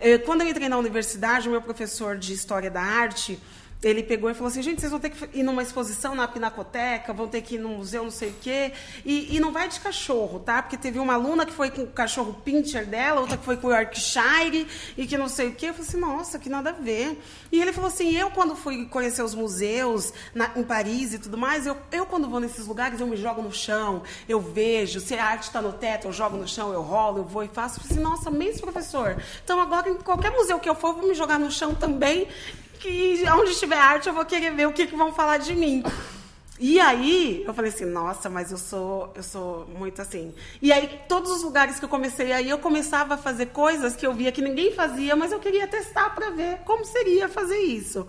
Eh, 0.00 0.18
Quando 0.18 0.42
eu 0.42 0.48
entrei 0.48 0.68
na 0.68 0.78
universidade, 0.78 1.48
o 1.48 1.50
meu 1.50 1.62
professor 1.62 2.16
de 2.16 2.32
História 2.32 2.70
da 2.70 2.80
Arte, 2.82 3.38
ele 3.82 4.02
pegou 4.02 4.28
e 4.28 4.34
falou 4.34 4.48
assim, 4.48 4.60
gente, 4.60 4.80
vocês 4.80 4.90
vão 4.90 4.98
ter 4.98 5.10
que 5.10 5.38
ir 5.38 5.42
numa 5.44 5.62
exposição 5.62 6.14
na 6.14 6.26
Pinacoteca, 6.26 7.12
vão 7.12 7.28
ter 7.28 7.42
que 7.42 7.54
ir 7.54 7.58
num 7.58 7.76
museu, 7.76 8.02
não 8.02 8.10
sei 8.10 8.30
o 8.30 8.34
quê, 8.40 8.72
e, 9.04 9.36
e 9.36 9.38
não 9.40 9.52
vai 9.52 9.68
de 9.68 9.78
cachorro, 9.78 10.40
tá? 10.40 10.60
Porque 10.62 10.76
teve 10.76 10.98
uma 10.98 11.14
aluna 11.14 11.46
que 11.46 11.52
foi 11.52 11.70
com 11.70 11.82
o 11.82 11.86
cachorro 11.86 12.34
pincher 12.44 12.84
dela, 12.86 13.20
outra 13.20 13.36
que 13.36 13.44
foi 13.44 13.56
com 13.56 13.68
o 13.68 13.70
Yorkshire, 13.72 14.66
e 14.96 15.06
que 15.06 15.16
não 15.16 15.28
sei 15.28 15.48
o 15.48 15.54
quê. 15.54 15.66
Eu 15.66 15.74
falei 15.74 15.88
assim, 15.88 15.96
nossa, 16.00 16.38
que 16.40 16.48
nada 16.48 16.70
a 16.70 16.72
ver. 16.72 17.22
E 17.52 17.60
ele 17.60 17.72
falou 17.72 17.88
assim, 17.88 18.16
eu 18.16 18.30
quando 18.32 18.56
fui 18.56 18.84
conhecer 18.86 19.22
os 19.22 19.34
museus 19.34 20.12
na- 20.34 20.50
em 20.56 20.64
Paris 20.64 21.14
e 21.14 21.18
tudo 21.18 21.38
mais, 21.38 21.64
eu, 21.64 21.76
eu 21.92 22.04
quando 22.04 22.28
vou 22.28 22.40
nesses 22.40 22.66
lugares, 22.66 23.00
eu 23.00 23.06
me 23.06 23.16
jogo 23.16 23.40
no 23.42 23.52
chão, 23.52 24.02
eu 24.28 24.40
vejo, 24.40 24.98
se 24.98 25.14
a 25.14 25.24
arte 25.24 25.44
está 25.44 25.62
no 25.62 25.72
teto, 25.72 26.08
eu 26.08 26.12
jogo 26.12 26.36
no 26.36 26.48
chão, 26.48 26.72
eu 26.72 26.82
rolo, 26.82 27.18
eu 27.18 27.24
vou 27.24 27.44
e 27.44 27.48
faço. 27.48 27.78
Eu 27.78 27.82
falei 27.84 27.92
assim, 27.96 28.02
nossa, 28.02 28.28
mesmo 28.30 28.62
professor. 28.62 29.16
Então 29.44 29.60
agora, 29.60 29.88
em 29.88 29.94
qualquer 29.94 30.32
museu 30.32 30.58
que 30.58 30.68
eu 30.68 30.74
for, 30.74 30.88
eu 30.88 30.94
vou 30.94 31.08
me 31.08 31.14
jogar 31.14 31.38
no 31.38 31.48
chão 31.50 31.74
também, 31.76 32.26
que 32.78 33.24
onde 33.30 33.50
estiver 33.50 33.76
arte 33.76 34.08
eu 34.08 34.14
vou 34.14 34.24
querer 34.24 34.54
ver 34.54 34.66
o 34.66 34.72
que, 34.72 34.86
que 34.86 34.96
vão 34.96 35.12
falar 35.12 35.38
de 35.38 35.54
mim. 35.54 35.82
E 36.60 36.80
aí, 36.80 37.44
eu 37.46 37.54
falei 37.54 37.70
assim, 37.70 37.84
nossa, 37.84 38.28
mas 38.28 38.50
eu 38.50 38.58
sou, 38.58 39.12
eu 39.14 39.22
sou 39.22 39.64
muito 39.68 40.02
assim. 40.02 40.34
E 40.60 40.72
aí, 40.72 41.00
todos 41.08 41.30
os 41.30 41.42
lugares 41.44 41.78
que 41.78 41.84
eu 41.84 41.88
comecei 41.88 42.32
aí, 42.32 42.50
eu 42.50 42.58
começava 42.58 43.14
a 43.14 43.16
fazer 43.16 43.46
coisas 43.46 43.94
que 43.94 44.04
eu 44.04 44.12
via 44.12 44.32
que 44.32 44.42
ninguém 44.42 44.72
fazia, 44.72 45.14
mas 45.14 45.30
eu 45.30 45.38
queria 45.38 45.68
testar 45.68 46.10
para 46.10 46.30
ver 46.30 46.58
como 46.64 46.84
seria 46.84 47.28
fazer 47.28 47.58
isso. 47.58 48.08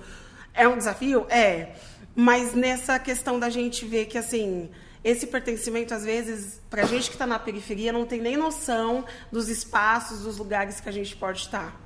É 0.51 0.67
um 0.67 0.75
desafio? 0.77 1.27
É. 1.29 1.75
Mas 2.15 2.55
nessa 2.55 2.97
questão 2.97 3.39
da 3.39 3.51
gente 3.51 3.85
ver 3.85 4.07
que, 4.07 4.17
assim, 4.17 4.67
esse 5.03 5.27
pertencimento, 5.27 5.93
às 5.93 6.03
vezes, 6.03 6.59
pra 6.71 6.85
gente 6.85 7.07
que 7.07 7.15
está 7.15 7.27
na 7.27 7.37
periferia, 7.37 7.93
não 7.93 8.05
tem 8.05 8.19
nem 8.19 8.35
noção 8.35 9.05
dos 9.31 9.47
espaços, 9.47 10.23
dos 10.23 10.39
lugares 10.39 10.79
que 10.79 10.89
a 10.89 10.91
gente 10.91 11.15
pode 11.15 11.41
estar. 11.41 11.79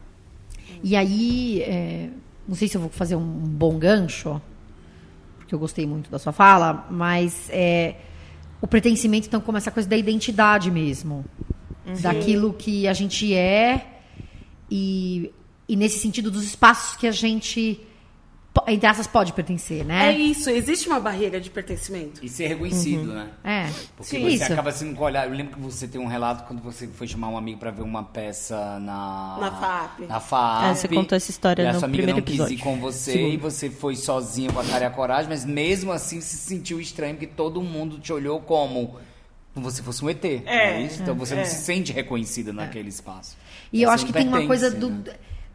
E 0.82 0.96
aí, 0.96 1.62
é, 1.62 2.10
não 2.47 2.56
sei 2.56 2.67
se 2.67 2.75
eu 2.75 2.82
vou 2.82 2.89
fazer 2.89 3.15
um 3.15 3.21
bom 3.21 3.77
gancho, 3.77 4.41
porque 5.38 5.53
eu 5.56 5.60
gostei 5.60 5.86
muito 5.86 6.10
da 6.10 6.19
sua 6.19 6.32
fala, 6.32 6.88
mas 6.89 7.49
é, 7.49 7.95
o 8.62 8.67
pertencimento, 8.67 9.27
então, 9.27 9.41
como 9.41 9.58
essa 9.58 9.71
coisa 9.71 9.88
da 9.88 9.97
identidade 9.97 10.71
mesmo. 10.71 11.25
Daquilo 12.01 12.53
que 12.53 12.88
a 12.88 12.93
gente 12.93 13.34
é 13.34 13.99
e, 14.71 15.32
e 15.67 15.75
nesse 15.75 15.99
sentido 15.99 16.32
dos 16.32 16.43
espaços 16.43 16.95
que 16.95 17.06
a 17.06 17.12
gente, 17.12 17.79
entre 18.67 18.85
aspas, 18.87 19.07
pode 19.07 19.33
pertencer, 19.33 19.81
É 19.81 19.83
né? 19.83 20.11
isso, 20.15 20.49
existe 20.49 20.87
uma 20.87 20.99
barreira 20.99 21.41
de 21.41 21.49
pertencimento. 21.49 22.23
E 22.23 22.29
ser 22.29 22.47
reconhecido, 22.47 23.11
né? 23.13 23.29
É. 23.43 23.69
Porque 23.97 24.15
Sim. 24.17 24.21
você 24.23 24.35
Isso. 24.43 24.53
acaba 24.53 24.71
sendo 24.71 24.95
com 24.95 25.03
olhar. 25.03 25.27
Eu 25.27 25.33
lembro 25.33 25.55
que 25.55 25.59
você 25.61 25.87
tem 25.87 25.99
um 25.99 26.05
relato 26.05 26.43
quando 26.45 26.61
você 26.61 26.87
foi 26.87 27.07
chamar 27.07 27.29
um 27.29 27.37
amigo 27.37 27.59
pra 27.59 27.71
ver 27.71 27.81
uma 27.81 28.03
peça 28.03 28.79
na. 28.79 29.37
Na 29.39 29.51
FAP. 29.51 29.99
Na 30.07 30.19
FAP. 30.19 30.65
É, 30.65 30.75
você 30.75 30.87
contou 30.87 31.15
essa 31.15 31.31
história 31.31 31.63
e 31.63 31.67
a 31.67 31.73
no 31.73 31.79
sua 31.79 31.87
amiga 31.87 32.03
primeiro 32.03 32.19
não 32.19 32.25
quis 32.25 32.35
episódio. 32.35 32.53
ir 32.55 32.59
com 32.59 32.79
você 32.79 33.11
Segundo. 33.13 33.33
e 33.33 33.37
você 33.37 33.69
foi 33.71 33.95
sozinha 33.95 34.51
com 34.51 34.59
a 34.59 34.63
cara 34.63 34.83
e 34.83 34.87
a 34.87 34.91
coragem, 34.91 35.29
mas 35.29 35.43
mesmo 35.45 35.91
assim 35.91 36.21
se 36.21 36.37
sentiu 36.37 36.79
estranho 36.79 37.15
porque 37.15 37.27
todo 37.27 37.61
mundo 37.61 37.97
te 37.99 38.13
olhou 38.13 38.39
como. 38.39 38.97
Como 39.53 39.69
você 39.69 39.81
fosse 39.83 40.03
um 40.03 40.09
ET. 40.09 40.23
não 40.23 40.51
É, 40.51 40.81
isso? 40.81 41.01
Então 41.01 41.13
você 41.15 41.33
é. 41.33 41.37
não 41.37 41.45
se 41.45 41.55
sente 41.63 41.91
reconhecida 41.93 42.51
naquele 42.53 42.89
espaço. 42.89 43.35
E 43.71 43.81
eu 43.83 43.89
Você 43.89 43.93
acho 43.95 44.03
não 44.05 44.11
que 44.11 44.13
tem 44.17 44.27
uma 44.27 44.37
pertence, 44.37 44.47
coisa 44.47 44.71
do, 44.71 44.89
né? 44.89 45.13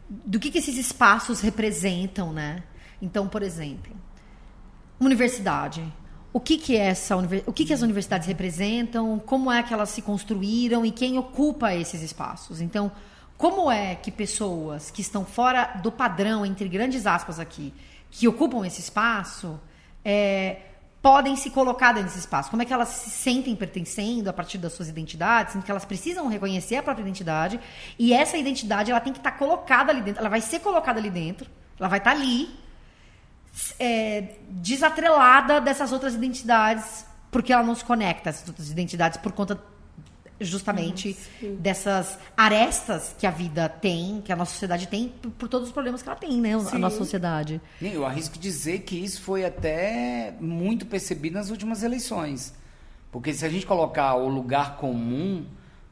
do 0.09 0.39
que, 0.39 0.49
que 0.51 0.57
esses 0.57 0.77
espaços 0.77 1.41
representam, 1.41 2.31
né? 2.33 2.63
Então, 3.01 3.27
por 3.27 3.41
exemplo, 3.43 3.95
universidade. 4.99 5.83
O 6.31 6.39
que, 6.39 6.57
que 6.57 6.77
essa 6.77 7.15
o 7.17 7.53
que, 7.53 7.65
que 7.65 7.73
as 7.73 7.81
universidades 7.81 8.27
representam? 8.27 9.17
Como 9.19 9.51
é 9.51 9.63
que 9.63 9.73
elas 9.73 9.89
se 9.89 10.01
construíram 10.01 10.85
e 10.85 10.91
quem 10.91 11.17
ocupa 11.17 11.73
esses 11.73 12.03
espaços? 12.03 12.61
Então, 12.61 12.91
como 13.35 13.71
é 13.71 13.95
que 13.95 14.11
pessoas 14.11 14.91
que 14.91 15.01
estão 15.01 15.25
fora 15.25 15.79
do 15.81 15.91
padrão, 15.91 16.45
entre 16.45 16.67
grandes 16.67 17.07
aspas 17.07 17.39
aqui, 17.39 17.73
que 18.11 18.27
ocupam 18.27 18.65
esse 18.67 18.81
espaço, 18.81 19.59
é, 20.05 20.57
podem 21.01 21.35
se 21.35 21.49
colocar 21.49 21.93
dentro 21.93 22.09
desse 22.09 22.19
espaço? 22.19 22.51
Como 22.51 22.61
é 22.61 22.65
que 22.65 22.73
elas 22.73 22.89
se 22.89 23.09
sentem 23.09 23.55
pertencendo 23.55 24.27
a 24.27 24.33
partir 24.33 24.59
das 24.59 24.73
suas 24.73 24.87
identidades? 24.87 25.53
Sendo 25.53 25.63
que 25.63 25.71
elas 25.71 25.85
precisam 25.85 26.27
reconhecer 26.27 26.75
a 26.75 26.83
própria 26.83 27.01
identidade 27.01 27.59
e 27.97 28.13
essa 28.13 28.37
identidade 28.37 28.91
ela 28.91 28.99
tem 28.99 29.13
que 29.13 29.19
estar 29.19 29.31
colocada 29.31 29.91
ali 29.91 30.01
dentro. 30.01 30.19
Ela 30.19 30.29
vai 30.29 30.41
ser 30.41 30.59
colocada 30.59 30.99
ali 30.99 31.09
dentro. 31.09 31.49
Ela 31.79 31.87
vai 31.87 31.99
estar 31.99 32.11
ali 32.11 32.49
é, 33.79 34.35
desatrelada 34.49 35.59
dessas 35.61 35.91
outras 35.91 36.13
identidades, 36.13 37.05
porque 37.31 37.53
ela 37.53 37.63
não 37.63 37.75
se 37.75 37.83
conecta 37.83 38.29
a 38.29 38.31
essas 38.31 38.47
outras 38.47 38.69
identidades 38.69 39.17
por 39.17 39.31
conta 39.31 39.61
justamente 40.41 41.17
dessas 41.59 42.17
arestas 42.35 43.15
que 43.17 43.27
a 43.27 43.31
vida 43.31 43.67
tem, 43.67 44.21
que 44.21 44.31
a 44.31 44.35
nossa 44.35 44.53
sociedade 44.53 44.87
tem, 44.87 45.09
por, 45.09 45.31
por 45.31 45.49
todos 45.49 45.67
os 45.67 45.73
problemas 45.73 46.01
que 46.01 46.09
ela 46.09 46.17
tem, 46.17 46.39
né? 46.39 46.55
A 46.55 46.59
Sim. 46.59 46.77
nossa 46.77 46.97
sociedade. 46.97 47.61
Nem, 47.79 47.93
Eu 47.93 48.05
arrisco 48.05 48.37
dizer 48.39 48.79
que 48.79 48.95
isso 48.95 49.21
foi 49.21 49.45
até 49.45 50.33
muito 50.39 50.85
percebido 50.85 51.35
nas 51.35 51.49
últimas 51.49 51.83
eleições. 51.83 52.53
Porque 53.11 53.33
se 53.33 53.45
a 53.45 53.49
gente 53.49 53.65
colocar 53.65 54.15
o 54.15 54.29
lugar 54.29 54.77
comum 54.77 55.45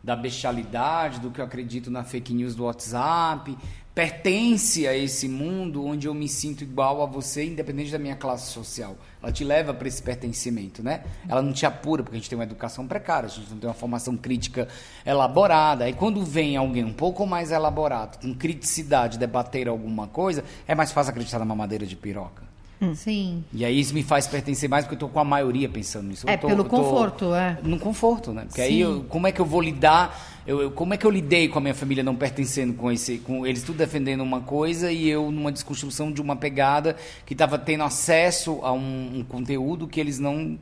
da 0.03 0.15
bestialidade, 0.15 1.19
do 1.19 1.31
que 1.31 1.41
eu 1.41 1.45
acredito 1.45 1.91
na 1.91 2.03
fake 2.03 2.33
news 2.33 2.55
do 2.55 2.63
WhatsApp, 2.63 3.57
pertence 4.01 4.87
a 4.87 4.95
esse 4.95 5.27
mundo 5.27 5.83
onde 5.83 6.07
eu 6.07 6.13
me 6.13 6.29
sinto 6.29 6.63
igual 6.63 7.01
a 7.01 7.07
você, 7.07 7.43
independente 7.47 7.91
da 7.91 7.97
minha 7.97 8.15
classe 8.15 8.51
social. 8.51 8.95
Ela 9.23 9.31
te 9.31 9.43
leva 9.43 9.73
para 9.73 9.87
esse 9.87 10.03
pertencimento, 10.03 10.83
né? 10.83 11.01
Ela 11.27 11.41
não 11.41 11.51
te 11.51 11.65
apura, 11.65 12.03
porque 12.03 12.15
a 12.15 12.19
gente 12.19 12.29
tem 12.29 12.37
uma 12.37 12.43
educação 12.43 12.85
precária, 12.85 13.25
a 13.25 13.29
gente 13.31 13.49
não 13.49 13.57
tem 13.57 13.67
uma 13.67 13.73
formação 13.73 14.15
crítica 14.15 14.67
elaborada. 15.03 15.85
Aí 15.85 15.93
quando 15.93 16.23
vem 16.23 16.55
alguém 16.55 16.83
um 16.85 16.93
pouco 16.93 17.25
mais 17.25 17.49
elaborado, 17.51 18.19
com 18.21 18.35
criticidade, 18.35 19.17
debater 19.17 19.67
alguma 19.67 20.05
coisa, 20.05 20.43
é 20.67 20.75
mais 20.75 20.91
fácil 20.91 21.09
acreditar 21.09 21.39
na 21.39 21.45
mamadeira 21.45 21.83
de 21.87 21.95
piroca. 21.95 22.45
Sim. 22.93 23.43
E 23.51 23.65
aí 23.65 23.79
isso 23.79 23.91
me 23.95 24.03
faz 24.03 24.27
pertencer 24.27 24.69
mais 24.69 24.85
porque 24.85 24.93
eu 24.93 24.99
tô 24.99 25.09
com 25.09 25.19
a 25.19 25.23
maioria 25.23 25.67
pensando 25.67 26.09
nisso. 26.09 26.27
Eu 26.27 26.33
É, 26.33 26.37
tô- 26.37 26.45
pelo 26.47 26.59
eu 26.59 26.63
tô 26.65 26.69
conforto, 26.69 27.33
é. 27.33 27.57
No 27.63 27.79
conforto, 27.79 28.31
né? 28.31 28.43
Porque 28.47 28.61
aí 28.61 28.73
Sim. 28.73 28.77
eu- 28.83 29.03
como 29.09 29.25
é 29.25 29.31
que 29.31 29.41
eu 29.41 29.45
vou 29.45 29.59
lidar? 29.59 30.36
Eu, 30.47 30.61
eu- 30.61 30.71
como 30.71 30.93
é 30.93 30.97
que 30.97 31.05
eu 31.05 31.11
lidei 31.11 31.49
com 31.49 31.59
a 31.59 31.61
minha 31.61 31.75
família 31.75 32.01
não 32.03 32.15
pertencendo 32.15 32.73
com 32.73 32.89
esse, 32.89 33.17
com 33.17 33.45
eles 33.45 33.61
tudo 33.63 33.77
defendendo 33.77 34.21
uma 34.21 34.39
coisa 34.41 34.89
e 34.91 35.07
eu 35.09 35.29
numa 35.29 35.51
desconstrução 35.51 36.09
de 36.11 36.21
uma 36.21 36.35
pegada 36.37 36.95
que 37.25 37.33
estava 37.33 37.59
tendo 37.59 37.83
acesso 37.83 38.59
a 38.63 38.71
um, 38.71 39.19
um 39.19 39.23
conteúdo 39.23 39.87
que 39.87 39.99
eles 39.99 40.17
não 40.19 40.57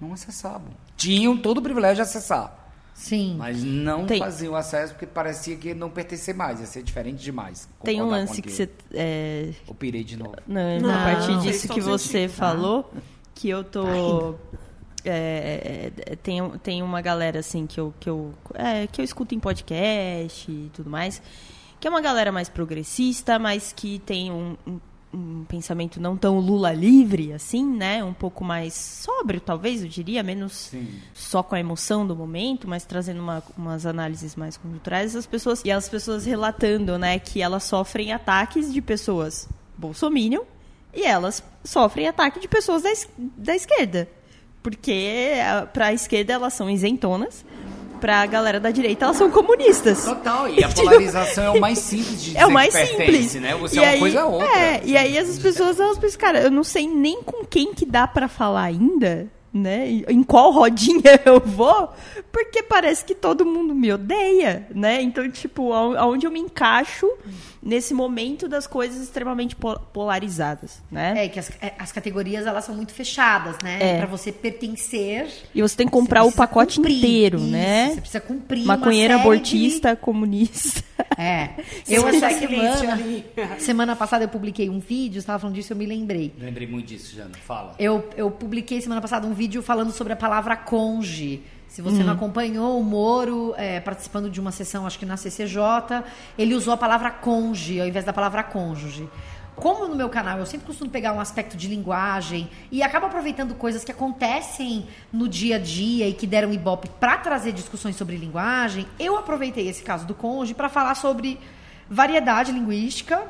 não 0.00 0.12
acessavam. 0.12 0.68
Tinham 0.96 1.36
todo 1.36 1.58
o 1.58 1.62
privilégio 1.62 1.96
de 1.96 2.02
acessar, 2.02 2.70
Sim. 2.94 3.36
mas 3.38 3.62
não 3.64 4.06
Tem- 4.06 4.18
faziam 4.18 4.54
acesso 4.54 4.92
porque 4.94 5.06
parecia 5.06 5.56
que 5.56 5.72
não 5.74 5.88
pertencer 5.90 6.34
mais, 6.34 6.60
ia 6.60 6.66
ser 6.66 6.82
diferente 6.82 7.22
demais. 7.22 7.68
Tem 7.82 8.00
um 8.02 8.06
lance 8.08 8.40
que 8.42 8.50
você. 8.52 8.68
É, 8.92 9.50
Eu 9.66 9.74
pirei 9.74 10.04
de 10.04 10.16
novo. 10.18 10.34
na, 10.46 10.78
Não, 10.78 10.88
na 10.88 11.04
partir 11.04 11.26
fez 11.40 11.42
disso 11.42 11.68
que 11.72 11.80
você 11.80 12.28
sentido, 12.28 12.30
tá? 12.38 12.50
falou, 12.50 12.90
que 13.34 13.48
eu 13.48 13.64
tô. 13.64 13.86
é, 13.86 14.34
é, 15.04 15.90
tem, 16.22 16.48
tem 16.62 16.82
uma 16.82 17.00
galera 17.00 17.40
assim 17.40 17.66
que 17.66 17.78
eu, 17.80 17.92
que, 18.00 18.08
eu, 18.08 18.32
é, 18.54 18.86
que 18.86 19.00
eu 19.00 19.04
escuto 19.04 19.34
em 19.34 19.40
podcast 19.40 20.50
e 20.50 20.70
tudo 20.74 20.88
mais, 20.90 21.20
que 21.78 21.86
é 21.86 21.90
uma 21.90 22.00
galera 22.00 22.30
mais 22.30 22.48
progressista, 22.48 23.38
mas 23.38 23.72
que 23.72 23.98
tem 24.00 24.30
um, 24.30 24.56
um, 24.66 24.80
um 25.12 25.44
pensamento 25.44 26.00
não 26.00 26.16
tão 26.16 26.38
Lula 26.38 26.72
livre, 26.72 27.32
assim, 27.32 27.64
né? 27.64 28.04
Um 28.04 28.12
pouco 28.12 28.44
mais 28.44 28.74
sóbrio, 28.74 29.40
talvez, 29.40 29.82
eu 29.82 29.88
diria, 29.88 30.22
menos 30.22 30.52
Sim. 30.52 30.88
só 31.14 31.42
com 31.42 31.54
a 31.54 31.60
emoção 31.60 32.06
do 32.06 32.14
momento, 32.14 32.68
mas 32.68 32.84
trazendo 32.84 33.20
uma- 33.20 33.42
umas 33.56 33.86
análises 33.86 34.36
mais 34.36 34.56
conjunturais, 34.56 35.16
as 35.16 35.26
pessoas 35.26 35.62
e 35.64 35.70
as 35.70 35.88
pessoas 35.88 36.24
relatando, 36.26 36.98
né, 36.98 37.18
que 37.18 37.40
elas 37.42 37.64
sofrem 37.64 38.12
ataques 38.12 38.72
de 38.72 38.80
pessoas 38.82 39.48
bolsominion 39.76 40.42
e 40.94 41.02
elas 41.04 41.42
sofrem 41.64 42.06
ataque 42.06 42.38
de 42.38 42.46
pessoas 42.46 42.82
da, 42.82 42.90
da 43.38 43.56
esquerda, 43.56 44.06
porque 44.62 45.34
para 45.72 45.86
a 45.86 45.92
esquerda 45.92 46.32
elas 46.34 46.52
são 46.52 46.68
isentonas, 46.70 47.44
para 48.00 48.22
a 48.22 48.26
galera 48.26 48.58
da 48.58 48.70
direita 48.70 49.04
elas 49.04 49.16
são 49.16 49.30
comunistas. 49.30 50.04
Total, 50.04 50.48
e 50.48 50.64
a 50.64 50.68
polarização 50.70 51.44
é 51.44 51.50
o 51.50 51.60
mais 51.60 51.78
simples 51.80 52.10
de 52.22 52.26
dizer 52.32 52.38
É 52.38 52.46
o 52.46 52.50
mais 52.50 52.72
pertence, 52.72 52.98
simples. 53.28 53.34
né? 53.34 53.54
Você 53.56 53.76
E 53.76 53.78
é 53.78 53.82
uma 53.82 53.90
aí- 53.92 54.00
coisa 54.00 54.24
ou 54.24 54.32
outra. 54.34 54.58
É, 54.58 54.80
e 54.84 54.96
aí 54.96 55.16
essas 55.16 55.38
pessoas, 55.38 55.78
elas 55.78 55.98
pensam, 55.98 56.18
cara, 56.20 56.40
eu 56.40 56.50
não 56.50 56.64
sei 56.64 56.86
nem 56.88 57.22
com 57.22 57.44
quem 57.44 57.74
que 57.74 57.84
dá 57.84 58.06
pra 58.06 58.26
falar 58.28 58.62
ainda, 58.64 59.26
né? 59.52 59.86
Em 60.08 60.22
qual 60.22 60.50
rodinha 60.50 61.20
eu 61.26 61.40
vou, 61.40 61.90
porque 62.32 62.62
parece 62.62 63.04
que 63.04 63.14
todo 63.14 63.44
mundo 63.44 63.74
me 63.74 63.92
odeia, 63.92 64.66
né? 64.74 65.02
Então, 65.02 65.28
tipo, 65.30 65.72
ao- 65.72 65.96
aonde 65.98 66.24
eu 66.26 66.30
me 66.30 66.40
encaixo 66.40 67.06
nesse 67.62 67.92
momento 67.92 68.48
das 68.48 68.66
coisas 68.66 69.02
extremamente 69.02 69.54
po- 69.54 69.78
polarizadas, 69.92 70.82
né? 70.90 71.24
É 71.24 71.28
que 71.28 71.38
as, 71.38 71.50
é, 71.60 71.74
as 71.78 71.92
categorias 71.92 72.46
elas 72.46 72.64
são 72.64 72.74
muito 72.74 72.92
fechadas, 72.92 73.56
né? 73.62 73.78
É. 73.80 73.98
Pra 73.98 74.06
você 74.06 74.32
pertencer. 74.32 75.28
E 75.54 75.60
você 75.60 75.76
tem 75.76 75.86
que 75.86 75.92
comprar 75.92 76.24
o 76.24 76.32
pacote 76.32 76.76
cumprir. 76.76 76.96
inteiro, 76.98 77.38
Isso, 77.38 77.46
né? 77.48 77.88
Você 77.90 78.00
precisa 78.00 78.20
cumprir. 78.20 78.64
uma 78.64 78.76
Maconheira 78.76 79.14
série 79.14 79.22
de- 79.22 79.28
abortista, 79.28 79.96
comunista. 79.96 80.82
É. 81.18 81.50
Eu 81.88 82.06
essa 82.08 82.30
semana, 82.30 83.24
semana 83.58 83.96
passada 83.96 84.24
eu 84.24 84.28
publiquei 84.28 84.70
um 84.70 84.78
vídeo, 84.78 85.14
você 85.14 85.18
estava 85.20 85.38
falando 85.38 85.54
disso, 85.56 85.72
eu 85.72 85.76
me 85.76 85.84
lembrei. 85.86 86.32
Lembrei 86.38 86.66
muito 86.66 86.86
disso, 86.86 87.14
Jana. 87.16 87.32
Fala. 87.46 87.74
Eu, 87.78 88.08
eu 88.16 88.30
publiquei 88.30 88.80
semana 88.80 89.00
passada 89.00 89.26
um 89.26 89.34
vídeo 89.34 89.62
falando 89.62 89.92
sobre 89.92 90.12
a 90.12 90.16
palavra 90.16 90.56
conge. 90.56 91.42
Se 91.70 91.80
você 91.80 92.02
não 92.02 92.14
acompanhou, 92.14 92.80
o 92.80 92.82
Moro, 92.82 93.54
é, 93.56 93.78
participando 93.78 94.28
de 94.28 94.40
uma 94.40 94.50
sessão, 94.50 94.88
acho 94.88 94.98
que 94.98 95.06
na 95.06 95.16
CCJ, 95.16 96.02
ele 96.36 96.52
usou 96.52 96.74
a 96.74 96.76
palavra 96.76 97.12
conge 97.12 97.80
ao 97.80 97.86
invés 97.86 98.04
da 98.04 98.12
palavra 98.12 98.42
cônjuge. 98.42 99.08
Como 99.54 99.86
no 99.86 99.94
meu 99.94 100.08
canal 100.08 100.38
eu 100.40 100.46
sempre 100.46 100.66
costumo 100.66 100.90
pegar 100.90 101.12
um 101.12 101.20
aspecto 101.20 101.56
de 101.56 101.68
linguagem 101.68 102.50
e 102.72 102.82
acabo 102.82 103.06
aproveitando 103.06 103.54
coisas 103.54 103.84
que 103.84 103.92
acontecem 103.92 104.88
no 105.12 105.28
dia 105.28 105.56
a 105.56 105.58
dia 105.60 106.08
e 106.08 106.12
que 106.12 106.26
deram 106.26 106.52
ibope 106.52 106.88
para 106.98 107.16
trazer 107.18 107.52
discussões 107.52 107.94
sobre 107.94 108.16
linguagem, 108.16 108.84
eu 108.98 109.16
aproveitei 109.16 109.68
esse 109.68 109.84
caso 109.84 110.04
do 110.04 110.14
conge 110.14 110.54
para 110.54 110.68
falar 110.68 110.96
sobre 110.96 111.38
variedade 111.88 112.50
linguística 112.50 113.22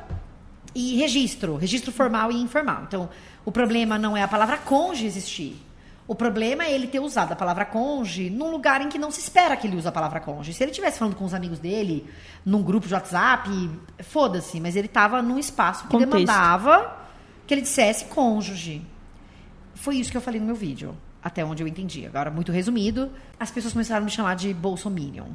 e 0.73 0.95
registro, 0.97 1.57
registro 1.57 1.91
formal 1.91 2.31
e 2.31 2.41
informal. 2.41 2.85
Então, 2.87 3.07
o 3.45 3.51
problema 3.51 3.99
não 3.99 4.17
é 4.17 4.23
a 4.23 4.27
palavra 4.27 4.57
conge 4.57 5.05
existir. 5.05 5.70
O 6.11 6.15
problema 6.15 6.65
é 6.65 6.73
ele 6.73 6.87
ter 6.87 6.99
usado 6.99 7.31
a 7.31 7.37
palavra 7.37 7.63
conge 7.63 8.29
num 8.29 8.51
lugar 8.51 8.81
em 8.81 8.89
que 8.89 8.99
não 8.99 9.09
se 9.09 9.21
espera 9.21 9.55
que 9.55 9.65
ele 9.65 9.77
use 9.77 9.87
a 9.87 9.93
palavra 9.93 10.19
conge. 10.19 10.53
Se 10.53 10.61
ele 10.61 10.71
estivesse 10.71 10.99
falando 10.99 11.15
com 11.15 11.23
os 11.23 11.33
amigos 11.33 11.57
dele, 11.57 12.05
num 12.45 12.61
grupo 12.61 12.85
de 12.85 12.93
WhatsApp, 12.93 13.49
foda-se, 13.99 14.59
mas 14.59 14.75
ele 14.75 14.87
estava 14.87 15.21
num 15.21 15.39
espaço 15.39 15.85
que 15.85 15.91
Contexto. 15.91 16.11
demandava 16.11 16.97
que 17.47 17.53
ele 17.53 17.61
dissesse 17.61 18.03
cônjuge. 18.09 18.85
Foi 19.73 19.95
isso 19.95 20.11
que 20.11 20.17
eu 20.17 20.21
falei 20.21 20.37
no 20.41 20.47
meu 20.47 20.55
vídeo, 20.55 20.97
até 21.23 21.45
onde 21.45 21.63
eu 21.63 21.67
entendi. 21.67 22.05
Agora, 22.05 22.29
muito 22.29 22.51
resumido, 22.51 23.09
as 23.39 23.49
pessoas 23.49 23.71
começaram 23.71 24.01
a 24.01 24.03
me 24.03 24.11
chamar 24.11 24.35
de 24.35 24.53
bolsominion. 24.53 25.27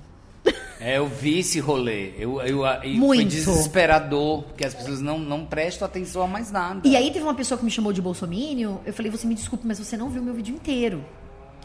É, 0.81 0.99
eu 0.99 1.07
vi 1.07 1.39
esse 1.39 1.59
rolê. 1.59 2.13
Eu, 2.19 2.41
eu, 2.43 2.65
e 2.85 2.99
Foi 2.99 3.17
Muito. 3.17 3.29
desesperador, 3.29 4.43
porque 4.43 4.67
as 4.67 4.75
pessoas 4.75 5.01
não, 5.01 5.19
não 5.19 5.47
prestam 5.47 5.87
atenção 5.87 6.23
a 6.23 6.27
mais 6.27 6.51
nada. 6.51 6.87
E 6.87 6.95
aí 6.97 7.11
teve 7.11 7.25
uma 7.25 7.35
pessoa 7.35 7.57
que 7.57 7.65
me 7.65 7.71
chamou 7.71 7.93
de 7.93 8.03
bolsominion, 8.03 8.79
eu 8.85 8.93
falei, 8.93 9.11
você 9.11 9.27
me 9.27 9.35
desculpe, 9.35 9.67
mas 9.67 9.79
você 9.79 9.97
não 9.97 10.11
viu 10.11 10.23
meu 10.23 10.35
vídeo 10.35 10.55
inteiro. 10.55 11.05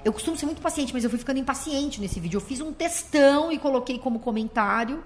Eu 0.04 0.12
costumo 0.12 0.36
ser 0.36 0.46
muito 0.46 0.62
paciente, 0.62 0.94
mas 0.94 1.04
eu 1.04 1.10
fui 1.10 1.20
ficando 1.20 1.40
impaciente 1.40 2.02
nesse 2.02 2.20
vídeo. 2.20 2.38
Eu 2.38 2.42
fiz 2.42 2.60
um 2.60 2.74
textão 2.74 3.52
e 3.52 3.60
coloquei 3.60 4.00
como 4.00 4.20
comentário. 4.20 5.04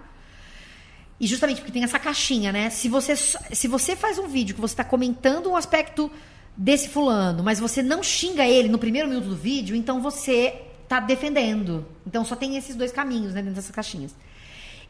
E 1.20 1.28
justamente 1.28 1.58
porque 1.58 1.72
tem 1.72 1.84
essa 1.84 2.00
caixinha, 2.00 2.52
né? 2.52 2.70
Se 2.70 2.88
você, 2.88 3.16
se 3.16 3.68
você 3.68 3.96
faz 3.96 4.18
um 4.20 4.28
vídeo 4.28 4.56
que 4.56 4.62
você 4.62 4.74
está 4.74 4.84
comentando 4.84 5.50
um 5.50 5.56
aspecto 5.56 6.12
desse 6.56 6.90
fulano, 6.90 7.44
mas 7.44 7.60
você 7.60 7.84
não 7.84 8.02
xinga 8.02 8.46
ele 8.46 8.70
no 8.70 8.78
primeiro 8.78 9.10
minuto 9.10 9.28
do 9.28 9.36
vídeo, 9.36 9.76
então 9.76 10.02
você 10.02 10.65
tá 10.88 11.00
defendendo. 11.00 11.86
Então 12.06 12.24
só 12.24 12.36
tem 12.36 12.58
esses 12.58 12.76
dois 12.76 12.92
caminhos, 12.92 13.34
né, 13.34 13.42
dentro 13.42 13.56
dessas 13.56 13.72
caixinhas. 13.72 14.16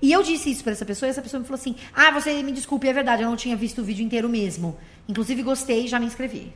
E 0.02 0.12
eu 0.12 0.22
disse 0.22 0.52
isso 0.52 0.64
para 0.64 0.74
essa 0.74 0.86
pessoa 0.86 1.08
e 1.08 1.12
essa 1.12 1.22
pessoa 1.22 1.40
me 1.40 1.46
falou 1.46 1.60
assim: 1.60 1.76
Ah, 1.94 2.12
você 2.12 2.42
me 2.44 2.52
desculpe, 2.52 2.88
é 2.88 2.94
verdade, 2.94 3.24
eu 3.24 3.30
não 3.30 3.38
tinha 3.38 3.56
visto 3.56 3.82
o 3.82 3.84
vídeo 3.84 4.06
inteiro 4.06 4.30
mesmo. 4.30 4.78
Inclusive 5.08 5.42
gostei 5.44 5.86
e 5.86 5.88
já 5.88 6.00
me 6.00 6.06
inscrevi. 6.06 6.54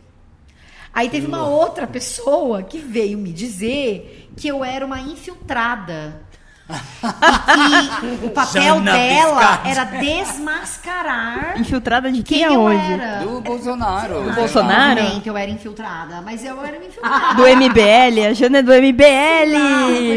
Aí 0.93 1.09
teve 1.09 1.27
uma 1.27 1.47
outra 1.47 1.85
pessoa 1.85 2.63
que 2.63 2.79
veio 2.79 3.17
me 3.17 3.31
dizer 3.31 4.29
que 4.35 4.47
eu 4.47 4.63
era 4.63 4.85
uma 4.85 4.99
infiltrada. 4.99 6.27
E 6.69 8.19
que 8.19 8.25
o 8.25 8.29
papel 8.29 8.61
Jana 8.75 8.91
dela 8.93 9.35
Biscardi. 9.39 9.69
era 9.69 9.83
desmascarar 9.85 11.59
Infiltrada 11.59 12.11
de 12.11 12.21
quem, 12.23 12.39
quem 12.39 12.47
é 12.47 12.55
eu 12.55 12.61
hoje? 12.61 12.93
era. 12.93 13.19
Do 13.25 13.41
Bolsonaro. 13.41 14.23
Do 14.23 14.33
Bolsonaro? 14.33 14.93
Provavelmente 14.95 15.29
eu 15.29 15.37
era 15.37 15.51
infiltrada, 15.51 16.21
mas 16.21 16.43
eu 16.45 16.63
era 16.63 16.77
infiltrada. 16.77 17.33
Do 17.35 17.43
MBL, 17.43 18.27
a 18.29 18.33
Jana 18.33 18.59
é 18.59 18.61
do 18.61 18.71
MBL! 18.71 19.57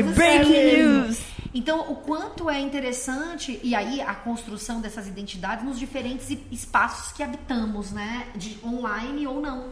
Não, 0.05 0.13
Breaking 0.13 0.53
séria. 0.53 0.87
news! 0.89 1.19
Então, 1.55 1.81
o 1.91 1.97
quanto 1.97 2.49
é 2.49 2.59
interessante, 2.61 3.61
e 3.63 3.75
aí 3.75 4.01
a 4.01 4.15
construção 4.15 4.81
dessas 4.81 5.07
identidades 5.07 5.63
nos 5.65 5.79
diferentes 5.79 6.31
espaços 6.51 7.13
que 7.13 7.23
habitamos, 7.23 7.91
né? 7.93 8.25
De 8.35 8.59
online 8.65 9.27
ou 9.27 9.41
não. 9.41 9.65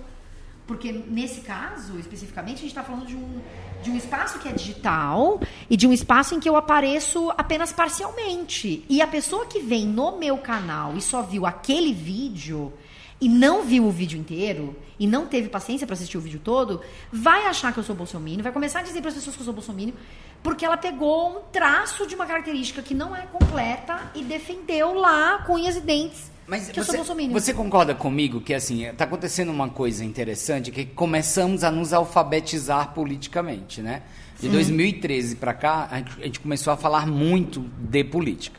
Porque 0.71 0.93
nesse 0.93 1.41
caso, 1.41 1.99
especificamente, 1.99 2.59
a 2.59 2.61
gente 2.61 2.69
está 2.69 2.85
falando 2.85 3.05
de 3.05 3.17
um, 3.17 3.41
de 3.83 3.91
um 3.91 3.97
espaço 3.97 4.39
que 4.39 4.49
é 4.49 4.53
digital 4.53 5.41
e 5.69 5.77
de 5.77 5.85
um 5.85 5.93
espaço 5.93 6.33
em 6.33 6.39
que 6.39 6.49
eu 6.49 6.55
apareço 6.55 7.29
apenas 7.37 7.73
parcialmente. 7.73 8.85
E 8.89 9.03
a 9.03 9.07
pessoa 9.09 9.47
que 9.47 9.59
vem 9.59 9.85
no 9.85 10.17
meu 10.17 10.39
canal 10.39 10.97
e 10.97 11.01
só 11.01 11.23
viu 11.23 11.45
aquele 11.45 11.93
vídeo 11.93 12.73
e 13.21 13.29
não 13.29 13.65
viu 13.65 13.85
o 13.85 13.91
vídeo 13.91 14.17
inteiro 14.17 14.77
e 14.97 15.09
não 15.09 15.27
teve 15.27 15.49
paciência 15.49 15.89
para 15.89 15.95
assistir 15.95 16.17
o 16.17 16.21
vídeo 16.21 16.41
todo, 16.43 16.81
vai 17.13 17.47
achar 17.47 17.73
que 17.73 17.81
eu 17.81 17.83
sou 17.83 17.97
bolsominion, 17.97 18.41
vai 18.41 18.53
começar 18.53 18.79
a 18.79 18.83
dizer 18.83 19.01
para 19.01 19.09
as 19.09 19.17
pessoas 19.17 19.35
que 19.35 19.43
eu 19.43 19.47
sou 19.47 19.55
bolsominion, 19.55 19.95
porque 20.43 20.65
ela 20.65 20.77
pegou 20.77 21.39
um 21.39 21.41
traço 21.53 22.07
de 22.07 22.15
uma 22.15 22.27
característica 22.27 22.83
que 22.83 22.95
não 22.95 23.15
é 23.15 23.23
completa 23.23 24.11
e 24.15 24.23
defendeu 24.23 24.95
lá 24.95 25.39
com 25.47 25.55
unhas 25.55 25.77
e 25.77 25.81
dentes 25.81 26.31
Mas 26.47 26.69
que 26.69 26.81
eu 26.81 26.85
sou 26.85 27.05
você, 27.05 27.29
você 27.29 27.55
concorda 27.55 27.95
comigo 27.95 28.41
que 28.41 28.55
assim, 28.55 28.85
está 28.87 29.05
acontecendo 29.05 29.51
uma 29.51 29.69
coisa 29.69 30.05
interessante 30.05 30.71
que 30.71 30.87
começamos 30.87 31.63
a 31.63 31.71
nos 31.71 31.93
alfabetizar 31.93 32.93
politicamente, 32.95 33.81
né? 33.83 34.03
De 34.41 34.49
2013 34.49 35.37
para 35.37 35.53
cá, 35.53 35.87
a 35.91 35.99
gente, 35.99 36.13
a 36.19 36.25
gente 36.25 36.41
começou 36.41 36.73
a 36.73 36.77
falar 36.77 37.07
muito 37.07 37.61
de 37.79 38.03
política. 38.03 38.59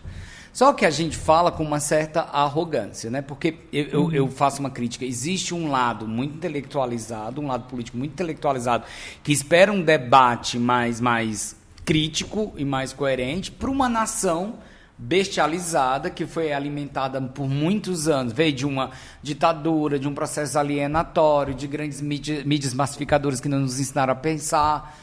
Só 0.53 0.73
que 0.73 0.85
a 0.85 0.89
gente 0.89 1.15
fala 1.15 1.51
com 1.51 1.63
uma 1.63 1.79
certa 1.79 2.21
arrogância, 2.21 3.09
né? 3.09 3.21
Porque 3.21 3.55
eu, 3.71 3.85
eu, 3.85 4.11
eu 4.11 4.27
faço 4.27 4.59
uma 4.59 4.69
crítica. 4.69 5.05
Existe 5.05 5.55
um 5.55 5.71
lado 5.71 6.07
muito 6.07 6.35
intelectualizado, 6.35 7.41
um 7.41 7.47
lado 7.47 7.69
político 7.69 7.97
muito 7.97 8.11
intelectualizado, 8.11 8.83
que 9.23 9.31
espera 9.31 9.71
um 9.71 9.81
debate 9.81 10.59
mais, 10.59 10.99
mais 10.99 11.55
crítico 11.91 12.53
e 12.55 12.63
mais 12.63 12.93
coerente 12.93 13.51
para 13.51 13.69
uma 13.69 13.89
nação 13.89 14.53
bestializada 14.97 16.09
que 16.09 16.25
foi 16.25 16.53
alimentada 16.53 17.21
por 17.21 17.49
muitos 17.49 18.07
anos, 18.07 18.31
veio 18.31 18.53
de 18.53 18.65
uma 18.65 18.91
ditadura, 19.21 19.99
de 19.99 20.07
um 20.07 20.13
processo 20.13 20.57
alienatório, 20.57 21.53
de 21.53 21.67
grandes 21.67 21.99
mídias, 21.99 22.45
mídias 22.45 22.73
massificadoras 22.73 23.41
que 23.41 23.49
não 23.49 23.59
nos 23.59 23.77
ensinaram 23.77 24.13
a 24.13 24.15
pensar. 24.15 24.97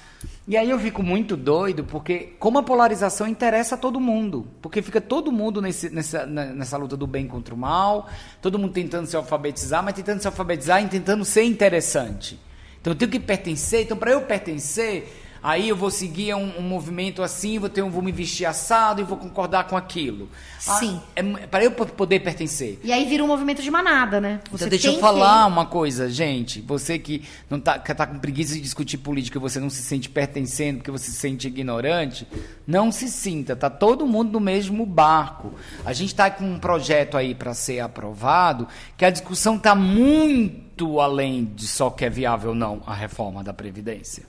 E 0.46 0.57
aí 0.57 0.70
eu 0.70 0.79
fico 0.79 1.03
muito 1.03 1.37
doido 1.37 1.85
porque 1.85 2.33
como 2.38 2.59
a 2.59 2.62
polarização 2.62 3.29
interessa 3.29 3.74
a 3.74 3.79
todo 3.79 4.01
mundo, 4.01 4.46
porque 4.62 4.81
fica 4.81 4.98
todo 4.98 5.31
mundo 5.31 5.61
nesse, 5.61 5.90
nessa, 5.90 6.24
nessa 6.24 6.79
luta 6.79 6.96
do 6.96 7.07
bem 7.07 7.27
contra 7.27 7.55
o 7.55 7.59
mal, 7.59 8.09
todo 8.40 8.59
mundo 8.59 8.72
tentando 8.72 9.07
se 9.07 9.14
alfabetizar, 9.14 9.85
mas 9.85 9.92
tentando 9.92 10.22
se 10.22 10.27
alfabetizar 10.27 10.83
e 10.83 10.88
tentando 10.88 11.22
ser 11.22 11.42
interessante. 11.42 12.40
Então 12.81 12.94
eu 12.94 12.96
tenho 12.96 13.11
que 13.11 13.20
pertencer. 13.20 13.83
Então, 13.83 13.96
para 13.98 14.12
eu 14.12 14.22
pertencer, 14.22 15.27
aí 15.42 15.68
eu 15.68 15.77
vou 15.77 15.90
seguir 15.90 16.35
um, 16.35 16.59
um 16.59 16.62
movimento 16.62 17.22
assim, 17.22 17.59
vou, 17.59 17.68
ter 17.68 17.83
um, 17.83 17.90
vou 17.90 18.03
me 18.03 18.12
vestir 18.12 18.44
assado 18.44 19.01
e 19.01 19.05
vou 19.05 19.16
concordar 19.16 19.64
com 19.64 19.77
aquilo. 19.77 20.29
Sim. 20.59 21.01
é, 21.14 21.22
para 21.46 21.64
eu 21.64 21.70
poder 21.70 22.20
pertencer. 22.20 22.79
E 22.83 22.92
aí 22.92 23.05
vira 23.05 23.22
um 23.22 23.27
movimento 23.27 23.62
de 23.62 23.70
manada, 23.70 24.20
né? 24.20 24.40
Você 24.51 24.64
Então, 24.64 24.68
deixa 24.68 24.88
eu 24.88 24.98
falar 24.98 25.46
uma 25.46 25.66
coisa, 25.66 26.11
gente. 26.11 26.61
Você 26.62 26.98
que 26.98 27.22
não 27.48 27.61
tá, 27.61 27.79
que 27.79 27.94
tá 27.94 28.07
com 28.07 28.18
preguiça 28.18 28.55
de 28.55 28.61
discutir 28.61 28.98
política, 28.98 29.38
você 29.38 29.61
não 29.61 29.70
se 29.70 29.83
sente 29.83 30.09
pertencendo, 30.09 30.79
porque 30.79 30.90
você 30.90 31.11
se 31.11 31.16
sente 31.16 31.46
ignorante, 31.46 32.27
não 32.66 32.90
se 32.90 33.09
sinta. 33.09 33.55
Tá 33.55 33.70
todo 33.70 34.07
mundo 34.07 34.33
no 34.33 34.40
mesmo 34.40 34.85
barco. 34.85 35.53
A 35.85 35.92
gente 35.92 36.14
tá 36.14 36.31
com 36.31 36.44
um 36.44 36.59
projeto 36.59 37.16
aí 37.16 37.35
para 37.35 37.55
ser 37.55 37.81
aprovado, 37.81 38.66
que 38.96 39.05
a 39.05 39.11
discussão 39.11 39.59
tá 39.59 39.74
muito 39.74 41.01
além 41.01 41.44
de 41.44 41.66
só 41.66 41.90
que 41.90 42.05
é 42.05 42.11
viável 42.11 42.51
ou 42.51 42.57
não 42.57 42.83
a 42.87 42.94
reforma 42.94 43.42
da 43.42 43.53
previdência. 43.53 44.24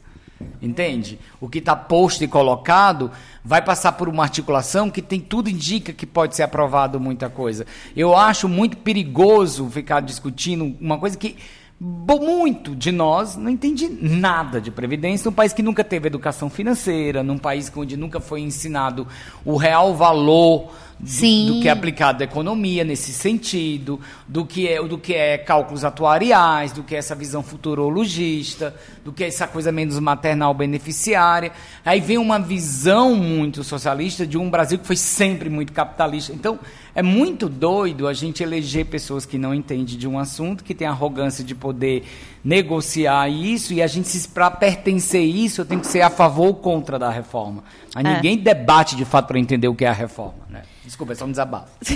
Entende? 0.62 1.20
O 1.40 1.50
que 1.50 1.60
está 1.60 1.76
posto 1.76 2.24
e 2.24 2.28
colocado 2.28 3.12
vai 3.44 3.62
passar 3.62 3.94
por 3.94 4.08
uma 4.08 4.24
articulação 4.24 4.90
que 4.90 5.02
tem 5.02 5.20
tudo 5.20 5.50
indica 5.50 5.92
que 5.92 6.06
pode 6.06 6.36
ser 6.36 6.44
aprovado 6.44 7.00
muita 7.00 7.30
coisa. 7.30 7.66
Eu 7.96 8.16
acho 8.16 8.48
muito 8.48 8.78
perigoso 8.78 9.70
ficar 9.70 10.02
discutindo 10.02 10.78
uma 10.80 10.98
coisa 10.98 11.18
que 11.18 11.36
muito 11.80 12.76
de 12.76 12.92
nós 12.92 13.38
não 13.38 13.50
entende 13.50 13.88
nada 13.90 14.60
de 14.60 14.70
previdência, 14.70 15.30
num 15.30 15.36
país 15.36 15.54
que 15.54 15.64
nunca 15.64 15.84
teve 15.84 16.08
educação 16.08 16.50
financeira, 16.50 17.24
num 17.24 17.38
país 17.38 17.72
onde 17.76 17.96
nunca 17.96 18.20
foi 18.20 18.42
ensinado 18.42 19.08
o 19.46 19.56
real 19.56 19.96
valor 19.96 20.72
do, 21.00 21.62
que 21.62 21.70
é 21.70 21.72
aplicado 21.72 22.22
à 22.22 22.26
economia 22.26 22.84
nesse 22.84 23.14
sentido, 23.14 24.00
do 24.28 24.46
que 24.46 24.68
é 24.68 24.84
do 24.84 24.98
que 24.98 25.14
é 25.14 25.38
cálculos 25.38 25.86
atuariais, 25.86 26.74
do 26.74 26.84
que 26.84 26.94
é 26.94 26.98
essa 26.98 27.16
visão 27.16 27.42
futurologista, 27.42 28.76
do 29.06 29.14
que 29.14 29.24
é 29.24 29.28
essa 29.28 29.48
coisa 29.48 29.72
menos 29.72 29.98
maternal 30.00 30.54
beneficiária. 30.54 31.54
Aí 31.86 32.02
vem 32.02 32.18
uma 32.18 32.38
visão 32.38 33.16
muito 33.16 33.64
socialista 33.64 34.28
de 34.28 34.38
um 34.38 34.50
Brasil 34.50 34.78
que 34.78 34.86
foi 34.86 34.98
sempre 34.98 35.50
muito 35.50 35.72
capitalista. 35.72 36.34
Então, 36.34 36.60
é 36.96 37.02
muito 37.02 37.48
doido 37.50 38.08
a 38.08 38.14
gente 38.14 38.44
eleger 38.44 38.86
pessoas 38.86 39.26
que 39.26 39.38
não 39.38 39.54
entendem 39.54 39.86
de 39.98 40.08
um 40.08 40.18
assunto, 40.20 40.64
que 40.64 40.74
têm 40.76 40.88
arrogância 40.88 41.44
de 41.44 41.56
poder 41.56 42.04
negociar 42.44 43.30
isso, 43.30 43.74
e 43.74 43.82
a 43.82 43.88
gente, 43.88 44.28
para 44.30 44.50
pertencer 44.52 45.22
a 45.22 45.26
isso, 45.26 45.62
eu 45.62 45.66
tenho 45.66 45.82
que 45.82 45.88
ser 45.88 46.02
a 46.02 46.10
favor 46.10 46.48
ou 46.48 46.54
contra 46.56 46.98
da 47.00 47.10
reforma. 47.10 47.64
Aí 47.94 48.06
É. 48.06 48.16
ninguém 48.16 48.38
debate 48.38 48.96
de 48.96 49.06
fato 49.06 49.28
para 49.28 49.40
entender 49.40 49.68
o 49.68 49.76
que 49.76 49.86
é 49.86 49.90
a 49.90 49.94
reforma. 49.94 50.40
Né? 50.50 50.64
Desculpa, 50.84 51.14
é 51.14 51.16
só 51.16 51.26
um 51.26 51.32
desabafo. 51.32 51.70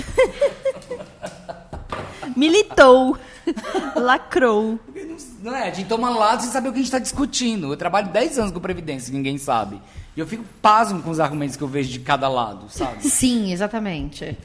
Militou. 2.36 3.16
Lacrou. 3.96 4.78
Não 5.42 5.54
é, 5.54 5.68
a 5.68 5.74
gente 5.74 5.88
toma 5.88 6.10
lado 6.10 6.42
sem 6.42 6.50
saber 6.50 6.68
o 6.68 6.72
que 6.72 6.78
a 6.78 6.82
gente 6.82 6.86
está 6.86 6.98
discutindo. 6.98 7.72
Eu 7.72 7.76
trabalho 7.76 8.08
10 8.08 8.38
anos 8.38 8.52
com 8.52 8.60
Previdência, 8.60 9.12
ninguém 9.12 9.36
sabe. 9.38 9.80
E 10.16 10.20
eu 10.20 10.26
fico 10.26 10.44
pasmo 10.62 11.02
com 11.02 11.10
os 11.10 11.20
argumentos 11.20 11.56
que 11.56 11.62
eu 11.62 11.68
vejo 11.68 11.90
de 11.90 12.00
cada 12.00 12.28
lado, 12.28 12.66
sabe? 12.70 13.02
Sim, 13.06 13.52
exatamente. 13.52 14.36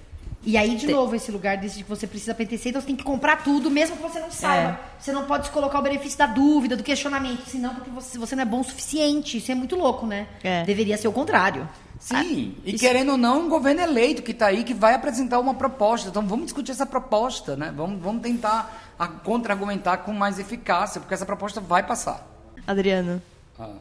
E 0.41 0.55
aí, 0.57 0.75
de 0.77 0.87
novo, 0.87 1.13
esse 1.15 1.31
lugar 1.31 1.57
desse 1.57 1.77
de 1.79 1.83
que 1.83 1.89
você 1.89 2.07
precisa 2.07 2.33
pertencer, 2.33 2.69
então 2.69 2.81
você 2.81 2.87
tem 2.87 2.95
que 2.95 3.03
comprar 3.03 3.43
tudo, 3.43 3.69
mesmo 3.69 3.97
que 3.97 4.01
você 4.01 4.19
não 4.19 4.31
saiba. 4.31 4.79
Você 4.97 5.11
não 5.11 5.25
pode 5.25 5.47
se 5.47 5.51
colocar 5.51 5.79
o 5.79 5.81
benefício 5.81 6.17
da 6.17 6.25
dúvida, 6.27 6.77
do 6.77 6.83
questionamento, 6.83 7.43
senão 7.45 7.75
porque 7.75 7.89
você, 7.89 8.17
você 8.17 8.35
não 8.35 8.43
é 8.43 8.45
bom 8.45 8.61
o 8.61 8.63
suficiente. 8.63 9.37
Isso 9.37 9.51
é 9.51 9.55
muito 9.55 9.75
louco, 9.75 10.05
né? 10.07 10.27
É. 10.41 10.63
Deveria 10.63 10.97
ser 10.97 11.07
o 11.09 11.11
contrário. 11.11 11.67
Sim, 11.99 12.55
e 12.63 12.73
querendo 12.79 13.11
ou 13.11 13.17
não, 13.17 13.41
um 13.45 13.49
governo 13.49 13.81
eleito 13.81 14.21
que 14.23 14.31
está 14.31 14.47
aí, 14.47 14.63
que 14.63 14.73
vai 14.73 14.93
apresentar 14.93 15.37
uma 15.39 15.53
proposta. 15.53 16.07
Então 16.07 16.25
vamos 16.25 16.45
discutir 16.45 16.71
essa 16.71 16.85
proposta, 16.85 17.57
né? 17.57 17.73
Vamos, 17.75 18.01
vamos 18.01 18.21
tentar 18.21 18.93
a- 18.97 19.07
contra-argumentar 19.09 19.97
com 19.97 20.13
mais 20.13 20.39
eficácia, 20.39 21.01
porque 21.01 21.13
essa 21.13 21.25
proposta 21.25 21.59
vai 21.59 21.83
passar. 21.85 22.25
Adriano, 22.65 23.21
Ah, 23.59 23.73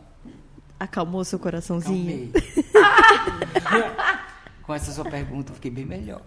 acalmou 0.81 1.25
seu 1.25 1.39
coraçãozinho? 1.39 2.33
calmei. 2.33 2.33
com 4.69 4.75
essa 4.75 4.93
sua 4.93 5.07
pergunta, 5.07 5.55
fiquei 5.55 5.71
bem 5.71 5.87
melhor. 5.87 6.21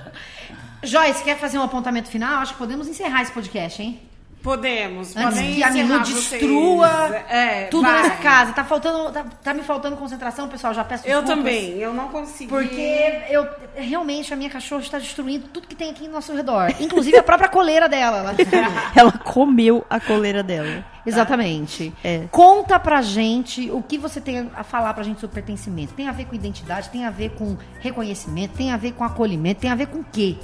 Joyce, 0.82 1.22
quer 1.22 1.38
fazer 1.38 1.58
um 1.58 1.62
apontamento 1.62 2.08
final? 2.08 2.40
Acho 2.40 2.54
que 2.54 2.58
podemos 2.58 2.88
encerrar 2.88 3.20
esse 3.20 3.30
podcast, 3.30 3.82
hein? 3.82 4.07
Podemos. 4.48 5.14
Antes 5.14 5.34
podem 5.34 5.54
que 5.56 5.62
a 5.62 5.70
vocês. 5.70 6.08
destrua 6.40 6.88
É, 7.28 7.64
tudo 7.66 7.82
vai. 7.82 8.02
nessa 8.02 8.16
casa. 8.16 8.52
Tá 8.52 8.64
faltando, 8.64 9.12
tá, 9.12 9.24
tá 9.44 9.52
me 9.52 9.62
faltando 9.62 9.94
concentração, 9.96 10.48
pessoal. 10.48 10.72
Já 10.72 10.82
peço 10.82 11.06
Eu 11.06 11.20
desculpas. 11.20 11.36
também, 11.36 11.78
eu 11.78 11.92
não 11.92 12.08
consegui. 12.08 12.48
Porque 12.48 13.20
eu 13.28 13.46
realmente 13.76 14.32
a 14.32 14.36
minha 14.36 14.48
cachorra 14.48 14.80
está 14.80 14.98
destruindo 14.98 15.48
tudo 15.48 15.66
que 15.68 15.74
tem 15.74 15.90
aqui 15.90 16.06
no 16.06 16.14
nosso 16.14 16.32
redor. 16.34 16.72
Inclusive 16.80 17.18
a 17.18 17.22
própria 17.22 17.48
coleira 17.50 17.88
dela. 17.90 18.18
Ela. 18.18 18.34
Ela 18.96 19.12
comeu 19.12 19.84
a 19.90 20.00
coleira 20.00 20.42
dela. 20.42 20.82
Exatamente. 21.04 21.92
É. 22.02 22.24
Conta 22.30 22.78
pra 22.78 23.02
gente 23.02 23.70
o 23.70 23.82
que 23.82 23.98
você 23.98 24.18
tem 24.20 24.50
a 24.56 24.64
falar 24.64 24.94
pra 24.94 25.02
gente 25.04 25.20
sobre 25.20 25.34
pertencimento. 25.34 25.92
Tem 25.92 26.08
a 26.08 26.12
ver 26.12 26.24
com 26.24 26.34
identidade, 26.34 26.88
tem 26.88 27.04
a 27.04 27.10
ver 27.10 27.30
com 27.32 27.56
reconhecimento, 27.80 28.56
tem 28.56 28.72
a 28.72 28.76
ver 28.78 28.92
com 28.92 29.04
acolhimento, 29.04 29.60
tem 29.60 29.70
a 29.70 29.74
ver 29.74 29.88
com 29.88 29.98
o 29.98 30.04
quê? 30.04 30.36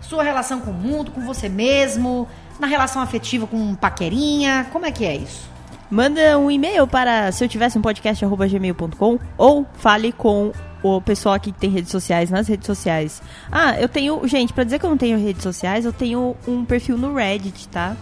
Sua 0.00 0.24
relação 0.24 0.60
com 0.60 0.72
o 0.72 0.74
mundo, 0.74 1.12
com 1.12 1.20
você 1.20 1.48
mesmo, 1.48 2.28
na 2.58 2.66
relação 2.66 3.02
afetiva 3.02 3.46
com 3.46 3.74
paquerinha, 3.74 4.66
como 4.72 4.86
é 4.86 4.92
que 4.92 5.04
é 5.04 5.16
isso? 5.16 5.50
Manda 5.90 6.38
um 6.38 6.50
e-mail 6.50 6.86
para 6.86 7.30
se 7.32 7.44
eu 7.44 7.48
tivesse 7.48 7.78
um 7.78 7.82
podcast 7.82 8.24
arroba 8.24 8.46
gmail.com 8.46 9.18
ou 9.36 9.66
fale 9.74 10.10
com 10.10 10.52
o 10.82 11.00
pessoal 11.00 11.34
aqui 11.34 11.52
que 11.52 11.58
tem 11.58 11.70
redes 11.70 11.90
sociais 11.90 12.30
nas 12.30 12.48
redes 12.48 12.66
sociais. 12.66 13.22
Ah, 13.50 13.78
eu 13.78 13.88
tenho. 13.88 14.26
Gente, 14.26 14.52
pra 14.52 14.64
dizer 14.64 14.78
que 14.78 14.86
eu 14.86 14.90
não 14.90 14.96
tenho 14.96 15.18
redes 15.18 15.42
sociais, 15.42 15.84
eu 15.84 15.92
tenho 15.92 16.34
um 16.48 16.64
perfil 16.64 16.96
no 16.96 17.14
Reddit, 17.14 17.68
tá? 17.68 17.94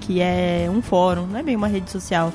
Que 0.00 0.20
é 0.20 0.68
um 0.68 0.82
fórum, 0.82 1.26
não 1.26 1.38
é 1.38 1.42
bem 1.42 1.56
uma 1.56 1.68
rede 1.68 1.90
social. 1.90 2.32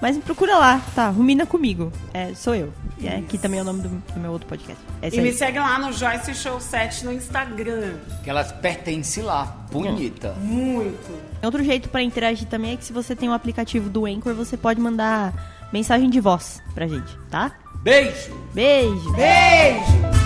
Mas 0.00 0.18
procura 0.18 0.56
lá, 0.58 0.80
tá? 0.94 1.08
Rumina 1.08 1.46
comigo. 1.46 1.92
É, 2.12 2.34
sou 2.34 2.54
eu. 2.54 2.72
E 2.98 3.06
é, 3.08 3.22
que 3.28 3.38
também 3.38 3.58
é 3.58 3.62
o 3.62 3.64
nome 3.64 3.82
do, 3.82 3.88
do 3.88 4.20
meu 4.20 4.30
outro 4.32 4.46
podcast. 4.46 4.82
É 5.02 5.08
E 5.08 5.20
me 5.20 5.28
aí. 5.28 5.32
segue 5.34 5.58
lá 5.58 5.78
no 5.78 5.92
Joyce 5.92 6.34
Show 6.34 6.60
7 6.60 7.04
no 7.06 7.12
Instagram. 7.12 7.94
Que 8.22 8.30
elas 8.30 8.52
pertencem 8.52 9.22
lá. 9.22 9.56
Bonita. 9.70 10.32
Muito. 10.40 11.12
Outro 11.42 11.62
jeito 11.64 11.88
pra 11.88 12.02
interagir 12.02 12.46
também 12.48 12.72
é 12.72 12.76
que 12.76 12.84
se 12.84 12.92
você 12.92 13.14
tem 13.16 13.28
um 13.28 13.32
aplicativo 13.32 13.88
do 13.88 14.06
Anchor, 14.06 14.34
você 14.34 14.56
pode 14.56 14.80
mandar 14.80 15.68
mensagem 15.72 16.08
de 16.10 16.20
voz 16.20 16.62
pra 16.74 16.86
gente, 16.86 17.16
tá? 17.30 17.52
Beijo! 17.82 18.34
Beijo! 18.54 19.12
Beijo! 19.12 20.25